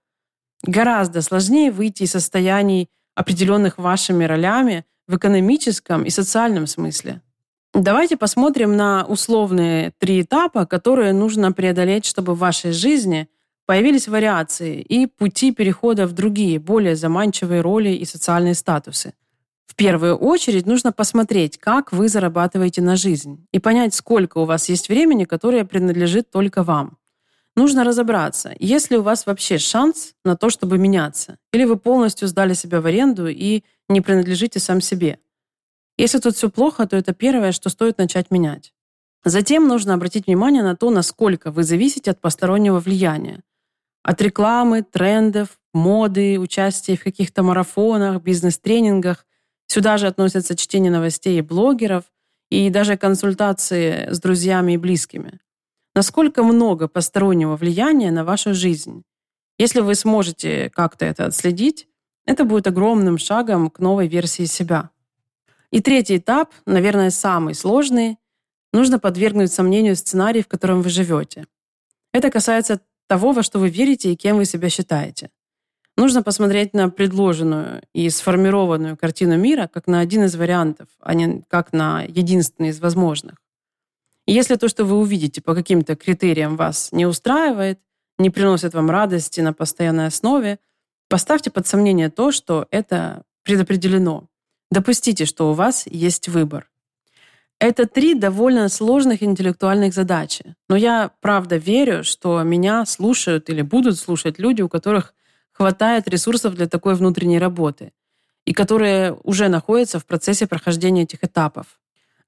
Гораздо 0.64 1.22
сложнее 1.22 1.72
выйти 1.72 2.04
из 2.04 2.12
состояний, 2.12 2.90
определенных 3.16 3.78
вашими 3.78 4.26
ролями, 4.26 4.86
в 5.08 5.16
экономическом 5.16 6.04
и 6.04 6.10
социальном 6.10 6.68
смысле. 6.68 7.22
Давайте 7.74 8.18
посмотрим 8.18 8.76
на 8.76 9.06
условные 9.06 9.94
три 10.00 10.22
этапа, 10.22 10.66
которые 10.66 11.14
нужно 11.14 11.52
преодолеть, 11.52 12.06
чтобы 12.06 12.34
в 12.34 12.40
вашей 12.40 12.72
жизни 12.72 13.30
появились 13.66 14.08
вариации 14.08 14.82
и 14.82 15.06
пути 15.06 15.52
перехода 15.52 16.08
в 16.08 16.14
другие, 16.14 16.60
более 16.60 16.96
заманчивые 16.96 17.62
роли 17.62 17.90
и 17.90 18.06
социальные 18.06 18.56
статусы. 18.56 19.14
В 19.68 19.76
первую 19.76 20.16
очередь 20.16 20.66
нужно 20.66 20.92
посмотреть, 20.92 21.58
как 21.58 21.92
вы 21.92 22.10
зарабатываете 22.10 22.82
на 22.82 22.96
жизнь 22.96 23.46
и 23.52 23.60
понять, 23.60 23.94
сколько 23.94 24.40
у 24.40 24.46
вас 24.46 24.70
есть 24.70 24.90
времени, 24.90 25.26
которое 25.26 25.66
принадлежит 25.66 26.32
только 26.32 26.64
вам. 26.64 26.98
Нужно 27.58 27.84
разобраться, 27.84 28.54
есть 28.60 28.92
ли 28.92 28.98
у 28.98 29.02
вас 29.02 29.26
вообще 29.26 29.58
шанс 29.58 30.14
на 30.24 30.38
то, 30.38 30.52
чтобы 30.52 30.78
меняться, 30.78 31.40
или 31.52 31.64
вы 31.64 31.76
полностью 31.76 32.28
сдали 32.28 32.54
себя 32.54 32.82
в 32.82 32.86
аренду 32.86 33.28
и 33.28 33.64
не 33.90 34.00
принадлежите 34.00 34.60
сам 34.60 34.80
себе. 34.80 35.18
Если 35.98 36.20
тут 36.20 36.36
все 36.36 36.52
плохо, 36.52 36.86
то 36.86 36.96
это 36.96 37.16
первое, 37.16 37.52
что 37.52 37.70
стоит 37.70 37.98
начать 37.98 38.30
менять. 38.30 38.76
Затем 39.26 39.68
нужно 39.68 39.96
обратить 39.96 40.28
внимание 40.28 40.62
на 40.62 40.76
то, 40.76 40.92
насколько 40.92 41.50
вы 41.50 41.64
зависите 41.64 42.12
от 42.12 42.22
постороннего 42.22 42.80
влияния. 42.80 43.42
От 44.04 44.22
рекламы, 44.22 44.84
трендов, 44.84 45.60
моды, 45.74 46.40
участия 46.40 46.96
в 46.96 47.04
каких-то 47.04 47.42
марафонах, 47.42 48.22
бизнес-тренингах. 48.22 49.26
Сюда 49.66 49.98
же 49.98 50.06
относятся 50.06 50.56
чтение 50.56 50.92
новостей 50.92 51.40
и 51.40 51.42
блогеров, 51.42 52.04
и 52.52 52.70
даже 52.70 52.98
консультации 52.98 54.12
с 54.12 54.20
друзьями 54.20 54.74
и 54.74 54.78
близкими 54.78 55.40
насколько 55.98 56.44
много 56.44 56.88
постороннего 56.88 57.56
влияния 57.56 58.12
на 58.12 58.24
вашу 58.24 58.54
жизнь. 58.54 59.02
Если 59.58 59.80
вы 59.80 59.96
сможете 59.96 60.70
как-то 60.70 61.06
это 61.06 61.26
отследить, 61.26 61.88
это 62.28 62.46
будет 62.46 62.68
огромным 62.68 63.18
шагом 63.18 63.72
к 63.72 63.80
новой 63.80 64.08
версии 64.08 64.46
себя. 64.46 64.92
И 65.72 65.82
третий 65.82 66.18
этап, 66.18 66.54
наверное, 66.68 67.10
самый 67.10 67.56
сложный, 67.56 68.18
нужно 68.74 69.00
подвергнуть 69.00 69.52
сомнению 69.52 69.96
сценарий, 69.96 70.44
в 70.44 70.48
котором 70.48 70.84
вы 70.84 70.90
живете. 70.92 71.48
Это 72.14 72.30
касается 72.30 72.80
того, 73.08 73.32
во 73.32 73.42
что 73.42 73.58
вы 73.58 73.70
верите 73.70 74.14
и 74.14 74.16
кем 74.16 74.38
вы 74.38 74.46
себя 74.46 74.70
считаете. 74.70 75.32
Нужно 75.98 76.22
посмотреть 76.22 76.76
на 76.76 76.92
предложенную 76.92 77.82
и 77.96 78.08
сформированную 78.12 78.98
картину 78.98 79.36
мира 79.36 79.68
как 79.74 79.88
на 79.88 80.00
один 80.02 80.26
из 80.26 80.36
вариантов, 80.36 80.90
а 81.00 81.16
не 81.16 81.42
как 81.50 81.74
на 81.74 82.04
единственный 82.04 82.70
из 82.70 82.80
возможных. 82.80 83.47
Если 84.28 84.56
то, 84.56 84.68
что 84.68 84.84
вы 84.84 84.98
увидите 84.98 85.42
по 85.42 85.56
каким-то 85.56 85.96
критериям 85.96 86.58
вас 86.58 86.90
не 86.92 87.06
устраивает, 87.06 87.80
не 88.18 88.30
приносит 88.30 88.74
вам 88.74 88.90
радости 88.90 89.40
на 89.40 89.54
постоянной 89.54 90.08
основе, 90.08 90.60
поставьте 91.08 91.50
под 91.50 91.66
сомнение 91.66 92.10
то, 92.10 92.34
что 92.34 92.68
это 92.70 93.24
предопределено. 93.44 94.28
Допустите, 94.70 95.26
что 95.26 95.50
у 95.50 95.54
вас 95.54 95.88
есть 95.88 96.28
выбор. 96.28 96.70
Это 97.60 97.88
три 97.88 98.14
довольно 98.14 98.68
сложных 98.68 99.24
интеллектуальных 99.24 99.94
задачи. 99.94 100.56
Но 100.68 100.76
я 100.76 101.12
правда 101.22 101.56
верю, 101.56 102.04
что 102.04 102.44
меня 102.44 102.86
слушают 102.86 103.50
или 103.50 103.62
будут 103.62 103.98
слушать 103.98 104.40
люди, 104.40 104.62
у 104.62 104.70
которых 104.70 105.14
хватает 105.54 106.08
ресурсов 106.10 106.54
для 106.54 106.68
такой 106.68 106.96
внутренней 106.96 107.40
работы 107.40 107.94
и 108.46 108.54
которые 108.54 109.14
уже 109.24 109.48
находятся 109.48 110.00
в 110.00 110.06
процессе 110.06 110.48
прохождения 110.48 111.04
этих 111.04 111.24
этапов. 111.24 111.80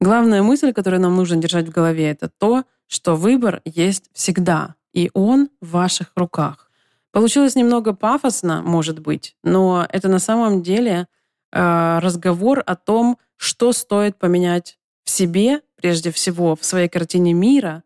Главная 0.01 0.41
мысль, 0.43 0.71
которую 0.71 1.01
нам 1.01 1.15
нужно 1.15 1.37
держать 1.37 1.67
в 1.67 1.71
голове, 1.71 2.09
это 2.09 2.29
то, 2.29 2.63
что 2.87 3.15
выбор 3.15 3.61
есть 3.65 4.09
всегда, 4.13 4.75
и 4.93 5.11
он 5.13 5.49
в 5.61 5.71
ваших 5.71 6.13
руках. 6.15 6.71
Получилось 7.11 7.55
немного 7.55 7.93
пафосно, 7.93 8.61
может 8.61 8.99
быть, 8.99 9.35
но 9.43 9.85
это 9.89 10.07
на 10.07 10.19
самом 10.19 10.61
деле 10.63 11.07
э, 11.51 11.99
разговор 11.99 12.63
о 12.65 12.75
том, 12.75 13.17
что 13.35 13.73
стоит 13.73 14.17
поменять 14.17 14.79
в 15.03 15.09
себе, 15.09 15.61
прежде 15.75 16.11
всего, 16.11 16.55
в 16.55 16.63
своей 16.63 16.87
картине 16.87 17.33
мира, 17.33 17.83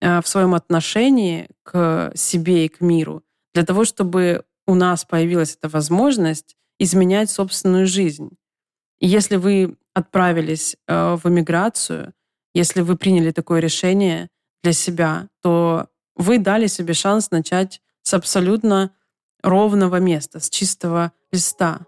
э, 0.00 0.20
в 0.22 0.26
своем 0.26 0.54
отношении 0.54 1.48
к 1.62 2.12
себе 2.16 2.66
и 2.66 2.68
к 2.68 2.80
миру, 2.80 3.22
для 3.52 3.64
того, 3.64 3.84
чтобы 3.84 4.44
у 4.66 4.74
нас 4.74 5.04
появилась 5.04 5.56
эта 5.56 5.68
возможность 5.68 6.56
изменять 6.78 7.30
собственную 7.30 7.86
жизнь. 7.86 8.30
И 8.98 9.06
если 9.06 9.36
вы 9.36 9.76
отправились 9.94 10.76
э, 10.86 11.16
в 11.22 11.28
эмиграцию, 11.28 12.12
если 12.54 12.82
вы 12.82 12.96
приняли 12.96 13.30
такое 13.30 13.60
решение 13.60 14.28
для 14.62 14.72
себя, 14.72 15.28
то 15.42 15.88
вы 16.16 16.38
дали 16.38 16.66
себе 16.66 16.94
шанс 16.94 17.30
начать 17.30 17.80
с 18.02 18.14
абсолютно 18.14 18.92
ровного 19.42 19.96
места, 19.96 20.40
с 20.40 20.48
чистого 20.48 21.12
листа. 21.32 21.80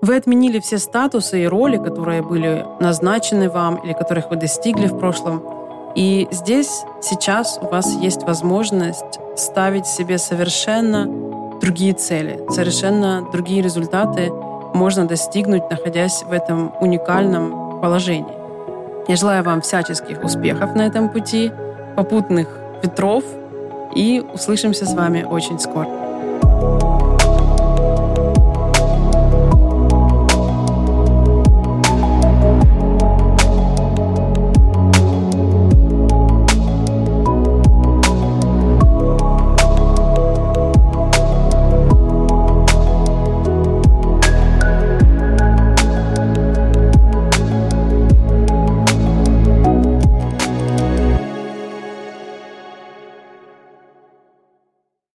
Вы 0.00 0.16
отменили 0.16 0.60
все 0.60 0.78
статусы 0.78 1.42
и 1.42 1.46
роли, 1.48 1.76
которые 1.76 2.22
были 2.22 2.64
назначены 2.80 3.50
вам 3.50 3.76
или 3.84 3.92
которых 3.92 4.30
вы 4.30 4.36
достигли 4.36 4.86
в 4.86 4.98
прошлом. 4.98 5.92
И 5.96 6.28
здесь, 6.30 6.84
сейчас 7.02 7.58
у 7.60 7.66
вас 7.66 7.92
есть 7.94 8.22
возможность 8.22 9.18
ставить 9.36 9.86
себе 9.86 10.18
совершенно 10.18 11.06
другие 11.60 11.94
цели, 11.94 12.40
совершенно 12.50 13.28
другие 13.32 13.62
результаты, 13.62 14.30
можно 14.78 15.06
достигнуть, 15.06 15.68
находясь 15.70 16.22
в 16.22 16.32
этом 16.32 16.72
уникальном 16.80 17.80
положении. 17.80 18.38
Я 19.08 19.16
желаю 19.16 19.42
вам 19.42 19.60
всяческих 19.60 20.22
успехов 20.22 20.74
на 20.74 20.86
этом 20.86 21.08
пути, 21.08 21.50
попутных 21.96 22.48
ветров 22.82 23.24
и 23.94 24.22
услышимся 24.32 24.86
с 24.86 24.94
вами 24.94 25.24
очень 25.24 25.58
скоро. 25.58 26.07